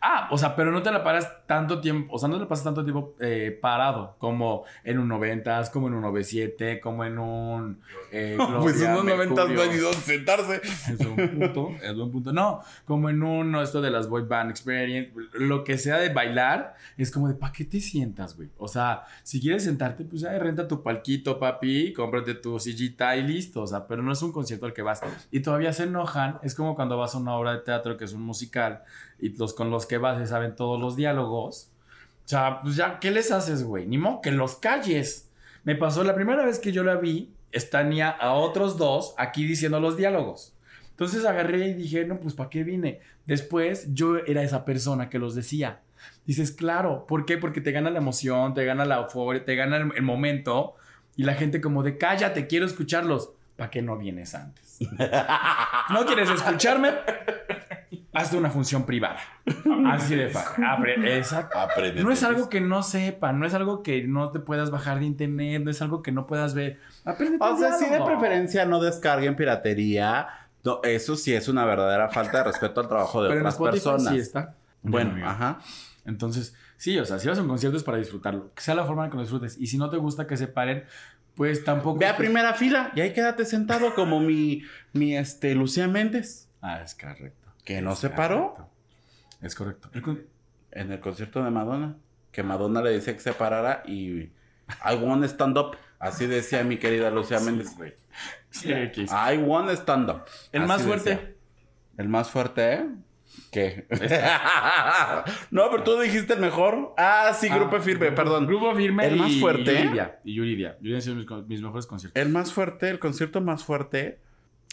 [0.00, 2.48] Ah, o sea, pero no te la paras tanto tiempo, o sea, no te la
[2.48, 7.18] pasas tanto tiempo eh, parado, como en un 90, como en un 97, como en
[7.18, 7.80] un...
[8.12, 9.62] eh, pues Gloria, unos noventas no Mercurio.
[9.62, 10.60] hay ni dónde sentarse.
[10.64, 12.32] Es un punto, es un punto.
[12.32, 16.74] No, como en uno, esto de las boy band experience, lo que sea de bailar,
[16.96, 18.50] es como de, ¿para qué te sientas, güey?
[18.58, 23.22] O sea, si quieres sentarte, pues ya renta tu palquito, papi, cómprate tu sillita y
[23.22, 25.00] listo, o sea, pero no es un concierto al que vas.
[25.30, 28.12] Y todavía se enojan, es como cuando vas a una obra de teatro que es
[28.12, 28.82] un musical
[29.18, 31.70] y los con los que vas se saben todos los diálogos.
[32.24, 33.86] O sea, pues ya, ¿qué les haces, güey?
[33.86, 35.30] Ni modo que los calles.
[35.64, 37.32] Me pasó la primera vez que yo la vi,
[37.64, 40.54] tenía a otros dos aquí diciendo los diálogos.
[40.90, 43.00] Entonces agarré y dije, no, pues ¿para qué vine?
[43.26, 45.80] Después yo era esa persona que los decía.
[46.24, 47.38] Dices, claro, ¿por qué?
[47.38, 50.74] Porque te gana la emoción, te gana la euforia, te gana el, el momento
[51.16, 53.30] y la gente como de, cállate, quiero escucharlos.
[53.56, 54.78] ¿Para qué no vienes antes?
[55.90, 56.90] ¿No quieres escucharme?
[58.16, 59.18] Hazte una función privada.
[59.90, 60.64] Así de fácil.
[60.64, 61.58] Apre- Exacto.
[61.58, 62.02] Aprende.
[62.02, 65.04] No es algo que no sepa, no es algo que no te puedas bajar de
[65.06, 66.80] internet, no es algo que no puedas ver.
[67.04, 70.28] Aprende O sea, sí de preferencia no descarguen piratería.
[70.64, 73.54] No, eso sí es una verdadera falta de respeto al trabajo de Pero en otras
[73.54, 74.12] Spotify personas.
[74.14, 74.54] sí está.
[74.82, 75.26] Bueno, amigo.
[75.28, 75.58] ajá.
[76.04, 78.52] Entonces, sí, o sea, si vas a un concierto es para disfrutarlo.
[78.54, 79.56] Que sea la forma en que lo disfrutes.
[79.60, 80.84] Y si no te gusta que se paren,
[81.34, 81.98] pues tampoco.
[81.98, 84.62] Ve a primera fila y ahí quédate sentado como mi,
[84.92, 87.45] mi este, Lucía Méndez, Ah, es correcto.
[87.66, 88.70] Que no Es se paró.
[89.42, 89.90] Es correcto.
[89.92, 90.24] El con-
[90.70, 91.96] en el concierto de Madonna.
[92.32, 94.32] Que Madonna le decía que se parara y
[94.84, 95.76] I want stand up.
[95.98, 97.68] Así decía mi querida Lucía Méndez.
[97.70, 97.94] Sí, güey.
[98.50, 99.10] Sí, X.
[99.12, 100.22] I want stand up.
[100.52, 100.94] El Así más decía.
[101.18, 101.36] fuerte.
[101.98, 102.86] El más fuerte, ¿eh?
[103.50, 103.86] ¿Qué?
[105.50, 106.94] no, pero tú dijiste el mejor.
[106.96, 108.46] Ah, sí, Grupo Ah, Firme, Grupo- perdón.
[108.46, 109.06] Grupo Firme.
[109.06, 109.76] El más y fuerte.
[109.82, 110.20] Yuridia.
[110.24, 110.76] Y Yuridia.
[110.78, 112.20] Yuridia han sido mis, mis mejores conciertos.
[112.22, 114.20] El más fuerte, el concierto más fuerte.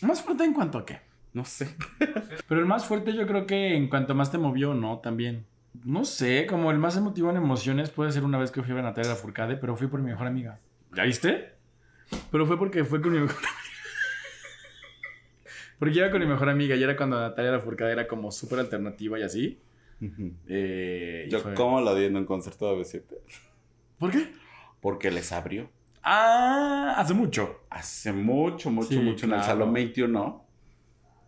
[0.02, 1.02] ¿Más fuerte en cuanto a qué?
[1.34, 1.76] No sé.
[2.48, 5.00] Pero el más fuerte yo creo que en cuanto más te movió, ¿no?
[5.00, 5.46] También.
[5.84, 8.82] No sé, como el más emotivo en emociones puede ser una vez que fui a
[8.82, 10.60] Natalia Lafourcade, pero fui por mi mejor amiga.
[10.96, 11.54] ¿Ya viste?
[12.32, 13.50] Pero fue porque fue con mi mejor amiga.
[15.80, 19.20] Porque iba con mi mejor amiga y era cuando Natalia Lafourcade era como súper alternativa
[19.20, 19.60] y así.
[20.48, 23.04] Eh, Yo, fue- ¿cómo la di en un concierto de B7?
[23.98, 24.32] ¿Por qué?
[24.82, 25.70] Porque les abrió.
[26.04, 27.62] Ah, hace mucho.
[27.70, 29.44] Hace mucho, mucho, Sí, mucho en el.
[29.44, 30.43] Salón 21.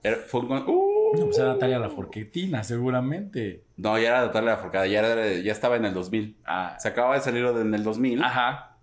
[0.05, 1.17] Era- fue un con- ¡Uh!
[1.17, 3.63] No, pues era Natalia Lafourquetina, seguramente.
[3.77, 6.37] No, ya era Natalia Lafourcade, ya, era- ya estaba en el 2000.
[6.45, 8.21] Ah, Se acababa de salir en el 2000.
[8.23, 8.77] ajá.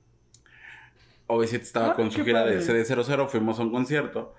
[1.29, 2.85] OV7 estaba Ah, con su gira de padre.
[2.85, 4.35] CD00, fuimos a un concierto.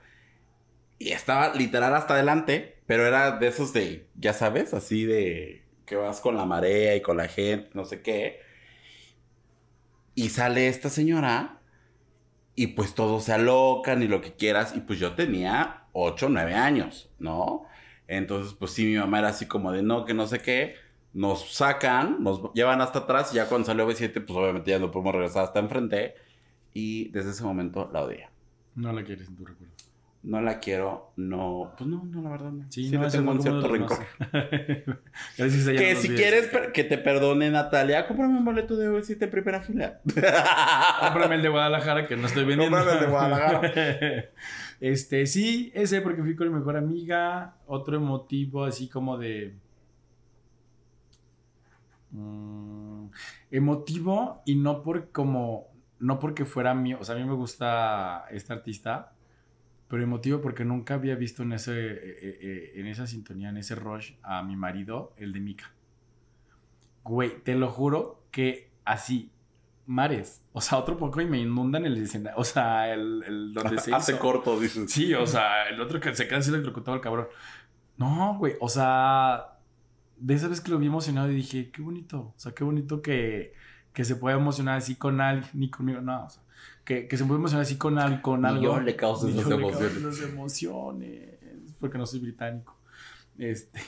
[0.99, 5.95] Y estaba literal hasta adelante, pero era de esos de, ya sabes, así de que
[5.95, 8.41] vas con la marea y con la gente, no sé qué.
[10.15, 11.59] Y sale esta señora
[12.55, 14.75] y pues todos se alocan y lo que quieras.
[14.75, 17.65] Y pues yo tenía 8, 9 años, ¿no?
[18.07, 20.75] Entonces pues sí, mi mamá era así como de no, que no sé qué.
[21.13, 24.91] Nos sacan, nos llevan hasta atrás y ya cuando salió B7 pues obviamente ya no
[24.91, 26.15] podemos regresar hasta enfrente.
[26.73, 28.27] Y desde ese momento la odié.
[28.75, 29.73] No la quieres en tu recuerdo.
[30.23, 31.73] No la quiero, no.
[31.77, 32.63] Pues no, no, la verdad no.
[32.69, 33.97] Sí, Sí, no, le tengo un cierto rencor.
[35.37, 39.29] Gracias a Que si quieres que te perdone Natalia, cómprame un boleto de OV7 en
[39.29, 39.99] primera fila.
[41.01, 42.77] Cómprame el de Guadalajara que no estoy vendiendo.
[42.77, 43.71] Cómprame el de Guadalajara.
[44.83, 47.55] este, sí, ese porque fui con mi mejor amiga.
[47.67, 49.55] Otro emotivo así como de.
[52.11, 53.07] Mm,
[53.49, 55.67] emotivo y no por como.
[55.99, 56.97] No porque fuera mío.
[56.99, 59.13] O sea, a mí me gusta esta artista.
[59.87, 61.71] Pero emotivo porque nunca había visto en ese.
[61.71, 65.71] eh, eh, eh, en esa sintonía, en ese rush, a mi marido, el de Mika.
[67.05, 69.31] Güey, te lo juro que así,
[69.85, 70.41] mares.
[70.53, 72.39] O sea, otro poco y me inundan el escenario.
[72.39, 74.21] O sea, el, el donde se Hace hizo.
[74.21, 74.91] corto, dices.
[74.91, 77.27] Sí, o sea, el otro que se queda así electrocutado el cabrón.
[77.97, 79.57] No, güey, o sea,
[80.17, 82.33] de esa vez que lo vi emocionado y dije, qué bonito.
[82.35, 83.53] O sea, qué bonito que,
[83.93, 86.25] que se pueda emocionar así con alguien, ni conmigo, no.
[86.25, 86.41] O sea,
[86.85, 88.61] que, que se puede emocionar así con, al, con algo.
[88.61, 89.95] yo le causo esas emociones.
[89.97, 91.29] esas emociones.
[91.79, 92.77] Porque no soy británico.
[93.37, 93.81] Este.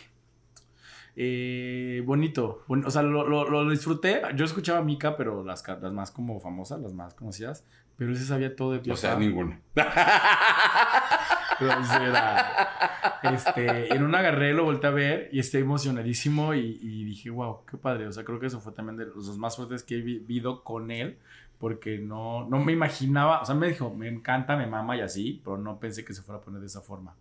[1.16, 2.64] Eh, bonito.
[2.68, 4.22] Bon- o sea, lo, lo- lo disfruté.
[4.36, 7.66] Yo escuchaba a Mika, pero las, las más como famosas, las más conocidas.
[7.98, 9.62] Pero él se sabía todo de pie O sea, ninguna.
[11.60, 12.70] Grosera.
[13.24, 17.60] Este, en un agarré, lo volteé a ver y estoy emocionadísimo y, y dije, wow,
[17.70, 18.08] qué padre.
[18.08, 20.92] O sea, creo que eso fue también de los más fuertes que he vivido con
[20.92, 21.18] él,
[21.58, 25.42] porque no, no me imaginaba, o sea, me dijo, me encanta, me mama y así,
[25.44, 27.16] pero no pensé que se fuera a poner de esa forma.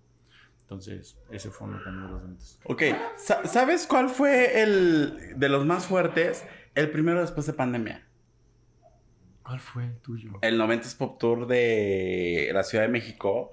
[0.75, 2.59] Entonces, ese fue uno también de los bonitos.
[2.65, 2.83] Ok,
[3.17, 6.45] sa- ¿sabes cuál fue el de los más fuertes?
[6.75, 8.07] El primero después de pandemia.
[9.43, 10.33] ¿Cuál fue el tuyo?
[10.43, 13.53] El 90s Pop Tour de la Ciudad de México.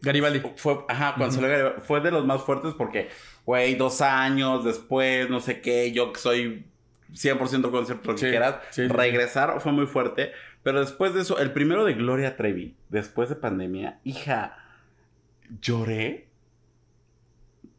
[0.00, 0.42] Garibaldi.
[0.56, 3.08] Fue, ajá, cuando salió Garibaldi, fue de los más fuertes porque,
[3.46, 6.66] güey, dos años después, no sé qué, yo que soy
[7.12, 8.94] 100% concierto, lo que Sí, quieras, sí, sí, sí.
[8.94, 10.32] regresar fue muy fuerte.
[10.62, 14.58] Pero después de eso, el primero de Gloria Trevi, después de pandemia, hija,
[15.60, 16.28] lloré.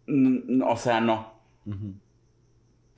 [0.07, 1.34] Mm, O sea, no.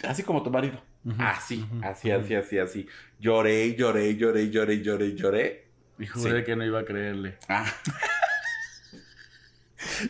[0.04, 0.82] Así como tu marido.
[1.20, 2.88] Así, así, así, así, así.
[3.20, 5.68] Lloré, lloré, lloré, lloré, lloré, lloré.
[6.00, 6.46] Y juré Sí.
[6.46, 7.38] que no iba a creerle.
[7.48, 7.66] Ah.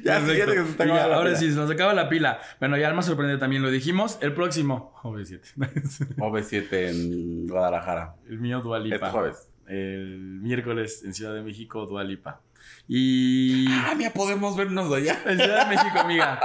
[0.04, 1.40] ya, fíjate que se está Y ya, la ahora pila.
[1.40, 2.40] sí, se nos acaba la pila.
[2.60, 4.18] Bueno, ya más sorprendente también lo dijimos.
[4.22, 5.42] El próximo, OV7.
[6.18, 8.16] OV7 en Guadalajara.
[8.28, 8.96] el mío, Dualipa.
[8.96, 9.50] Este jueves.
[9.68, 12.42] El miércoles en Ciudad de México, Dualipa.
[12.88, 13.68] Y.
[13.70, 15.18] Ah, ya podemos vernos de allá.
[15.26, 16.40] En Ciudad de México, amiga.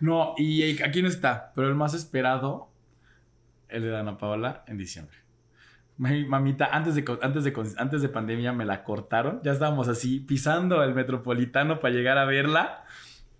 [0.00, 2.70] No, y aquí no está, pero el más esperado,
[3.68, 5.16] el de Dana Paola en diciembre.
[5.96, 9.40] Mi mamita, antes de, antes, de, antes de pandemia me la cortaron.
[9.42, 12.84] Ya estábamos así pisando el metropolitano para llegar a verla.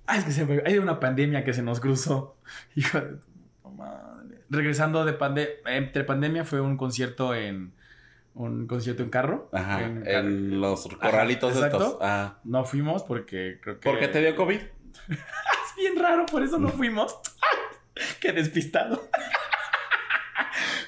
[0.06, 2.36] Ah, es que se me- hay una pandemia que se nos cruzó.
[2.74, 3.16] Hijo de
[3.62, 4.40] tu madre.
[4.50, 7.72] Regresando de pandemia, entre pandemia fue un concierto en
[8.34, 9.48] un concierto en carro.
[9.52, 11.98] Ajá, En los corralitos Ajá, estos.
[12.00, 12.38] Ah.
[12.44, 13.90] No fuimos porque creo que.
[13.90, 14.60] ¿Por qué te dio COVID?
[15.10, 17.16] Es bien raro, por eso no fuimos.
[18.20, 19.08] Qué despistado.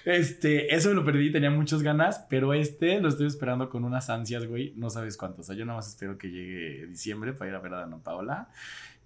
[0.05, 4.47] Este, eso lo perdí, tenía muchas ganas, pero este lo estoy esperando con unas ansias,
[4.47, 4.72] güey.
[4.76, 5.43] No sabes cuánto.
[5.43, 7.99] O sea, yo nada más espero que llegue diciembre para ir a ver a Dana
[7.99, 8.49] Paola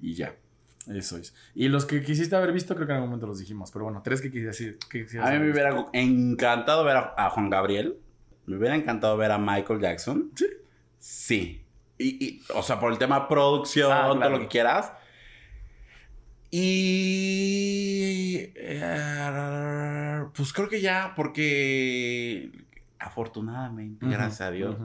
[0.00, 0.34] y ya.
[0.86, 1.34] Eso es.
[1.54, 3.70] Y los que quisiste haber visto, creo que en algún momento los dijimos.
[3.72, 4.78] Pero bueno, tres que quisiste decir.
[4.88, 7.98] que A mí me hubiera encantado ver a, a Juan Gabriel.
[8.46, 10.30] Me hubiera encantado ver a Michael Jackson.
[10.34, 10.46] Sí.
[10.98, 11.62] Sí.
[11.98, 14.36] Y, y, o sea, por el tema producción, Ah, todo claro.
[14.36, 14.92] lo que quieras.
[16.50, 18.50] Y...
[18.54, 22.50] eh, pues creo que ya, porque
[22.98, 24.76] afortunadamente, gracias a Dios.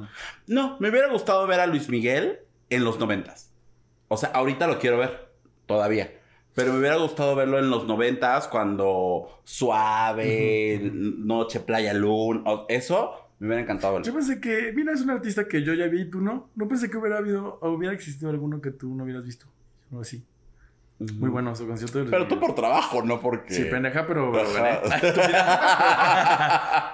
[0.48, 2.40] No, me hubiera gustado ver a Luis Miguel
[2.70, 3.52] en los noventas.
[4.08, 5.32] O sea, ahorita lo quiero ver,
[5.66, 6.14] todavía.
[6.54, 13.48] Pero me hubiera gustado verlo en los noventas, cuando suave, noche, playa, luna, eso me
[13.48, 16.22] hubiera encantado Yo pensé que, mira, es un artista que yo ya vi y tú
[16.22, 16.52] no.
[16.54, 19.48] No pensé que hubiera habido, o hubiera existido alguno que tú no hubieras visto.
[19.92, 20.24] O así.
[21.00, 21.98] Muy bueno su concierto.
[21.98, 23.52] de Luis Pero tú por trabajo, no porque...
[23.52, 24.32] Sí, pendeja, pero.
[24.40, 24.82] Ajá.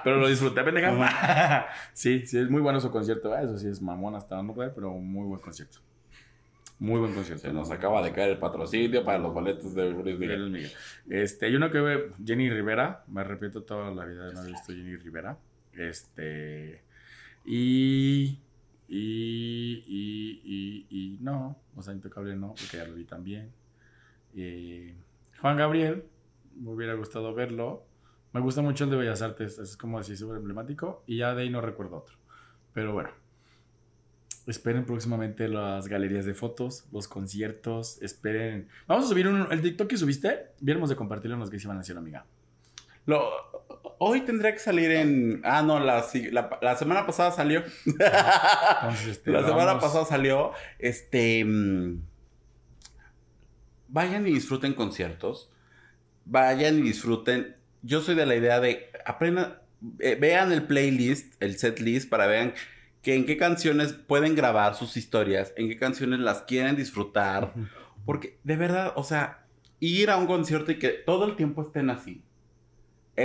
[0.04, 1.68] pero, lo disfruté, pendeja.
[1.92, 3.30] Sí, sí, es muy bueno su concierto.
[3.34, 5.80] Ah, Eso sí es mamón hasta no puede, pero muy buen concierto.
[6.78, 7.42] Muy buen concierto.
[7.42, 10.48] Se nos acaba de caer el patrocinio para los boletos de Luis Miguel.
[10.48, 10.72] Miguel Miguel.
[11.10, 13.04] Este, hay uno que ve Jenny Rivera.
[13.06, 15.36] Me arrepiento toda la vida de no haber visto Jenny Rivera.
[15.78, 16.82] Este.
[17.44, 18.38] Y.
[18.88, 19.84] Y.
[19.86, 20.42] Y.
[20.44, 20.86] Y.
[20.90, 21.56] y no.
[21.76, 23.52] O Intocable no, porque ya lo vi también.
[24.34, 24.94] Eh,
[25.40, 26.04] Juan Gabriel.
[26.56, 27.84] Me hubiera gustado verlo.
[28.32, 29.58] Me gusta mucho el de Bellas Artes.
[29.58, 31.04] Es como así súper emblemático.
[31.06, 32.16] Y ya de ahí no recuerdo otro.
[32.74, 33.10] Pero bueno.
[34.46, 38.00] Esperen próximamente las galerías de fotos, los conciertos.
[38.02, 38.68] Esperen.
[38.86, 40.52] Vamos a subir un, el TikTok que subiste.
[40.60, 42.24] Viéramos de compartirlo en los que se iban a amiga.
[43.08, 43.30] Lo,
[43.98, 45.40] hoy tendría que salir en...
[45.42, 47.62] Ah, no, la, la, la semana pasada salió.
[47.86, 50.52] Entonces, este, la semana vamos- pasada salió.
[50.78, 51.42] Este...
[51.44, 52.02] mm,
[53.88, 55.50] Vayan y disfruten conciertos.
[56.26, 57.56] Vayan y disfruten.
[57.82, 58.90] Yo soy de la idea de...
[59.06, 59.58] Aprendan...
[60.00, 62.52] eh, vean el playlist, el set list, para vean
[63.00, 67.54] que en qué canciones pueden grabar sus historias, en qué canciones las quieren disfrutar.
[68.04, 69.46] Porque de verdad, o sea,
[69.80, 72.22] ir a un concierto y que todo el tiempo estén así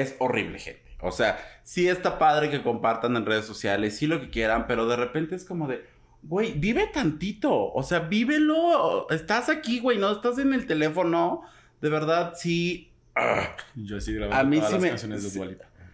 [0.01, 0.81] es horrible, gente.
[1.01, 4.87] O sea, sí está padre que compartan en redes sociales, sí lo que quieran, pero
[4.87, 5.85] de repente es como de,
[6.21, 7.73] güey, vive tantito.
[7.73, 9.09] O sea, vívelo.
[9.09, 11.41] Estás aquí, güey, no estás en el teléfono.
[11.81, 12.91] De verdad, sí.
[13.15, 15.57] ah, Yo sí grabando A mí todas sí las me- canciones de sí.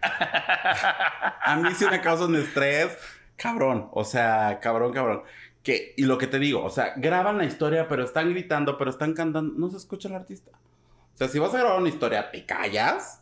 [1.42, 2.96] A mí sí me causan estrés.
[3.36, 5.22] Cabrón, o sea, cabrón, cabrón.
[5.62, 8.90] Que, y lo que te digo, o sea, graban la historia, pero están gritando, pero
[8.90, 9.54] están cantando.
[9.58, 10.52] No se escucha el artista.
[11.14, 13.19] O sea, si vas a grabar una historia, te callas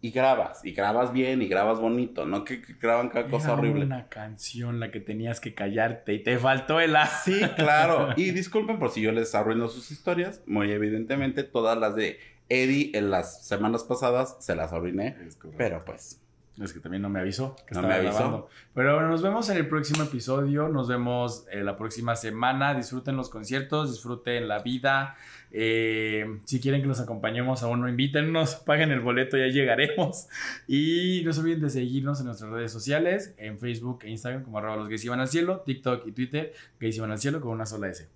[0.00, 0.64] y grabas.
[0.64, 3.84] Y grabas bien y grabas bonito, no que, que graban cada cosa horrible.
[3.84, 7.24] una canción la que tenías que callarte y te faltó el as.
[7.24, 8.08] Sí, claro.
[8.16, 10.42] Y disculpen por si yo les arruino sus historias.
[10.46, 12.18] Muy evidentemente, todas las de
[12.48, 15.16] Eddie en las semanas pasadas se las arruiné.
[15.56, 16.20] Pero pues,
[16.60, 18.18] Es que también no me avisó que No estaba me avisó.
[18.18, 18.48] grabando.
[18.74, 20.68] Pero bueno, nos vemos en el próximo episodio.
[20.68, 22.74] Nos vemos eh, la próxima semana.
[22.74, 25.14] Disfruten los conciertos, disfruten la vida.
[25.52, 30.26] Eh, si quieren que los acompañemos a uno, invítennos, paguen el boleto, ya llegaremos.
[30.66, 34.58] Y no se olviden de seguirnos en nuestras redes sociales, en Facebook e Instagram como
[34.58, 37.66] arroba los gays iban al cielo, TikTok y Twitter, gays iban al cielo con una
[37.66, 38.08] sola S.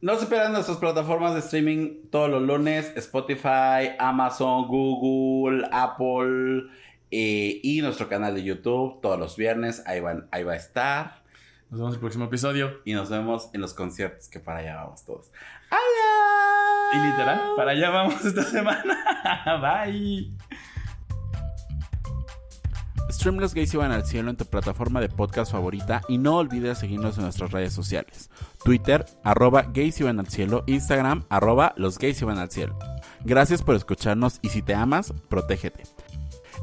[0.00, 6.64] no se pierdan nuestras plataformas de streaming todos los lunes: Spotify, Amazon, Google, Apple
[7.10, 9.82] eh, y nuestro canal de YouTube todos los viernes.
[9.86, 11.22] Ahí, van, ahí va a estar.
[11.70, 12.80] Nos vemos en el próximo episodio.
[12.84, 15.30] Y nos vemos en los conciertos, que para allá vamos todos.
[16.92, 17.12] Y ¡Adiós!
[17.12, 18.98] literal, para allá vamos esta semana.
[19.60, 20.32] Bye.
[23.10, 26.78] Stream Los Gays Iban al Cielo en tu plataforma de podcast favorita y no olvides
[26.78, 28.30] seguirnos en nuestras redes sociales.
[28.64, 32.78] Twitter, arroba Gays Iban al Cielo, Instagram, arroba Los Gays Iban al Cielo.
[33.24, 35.82] Gracias por escucharnos y si te amas, protégete.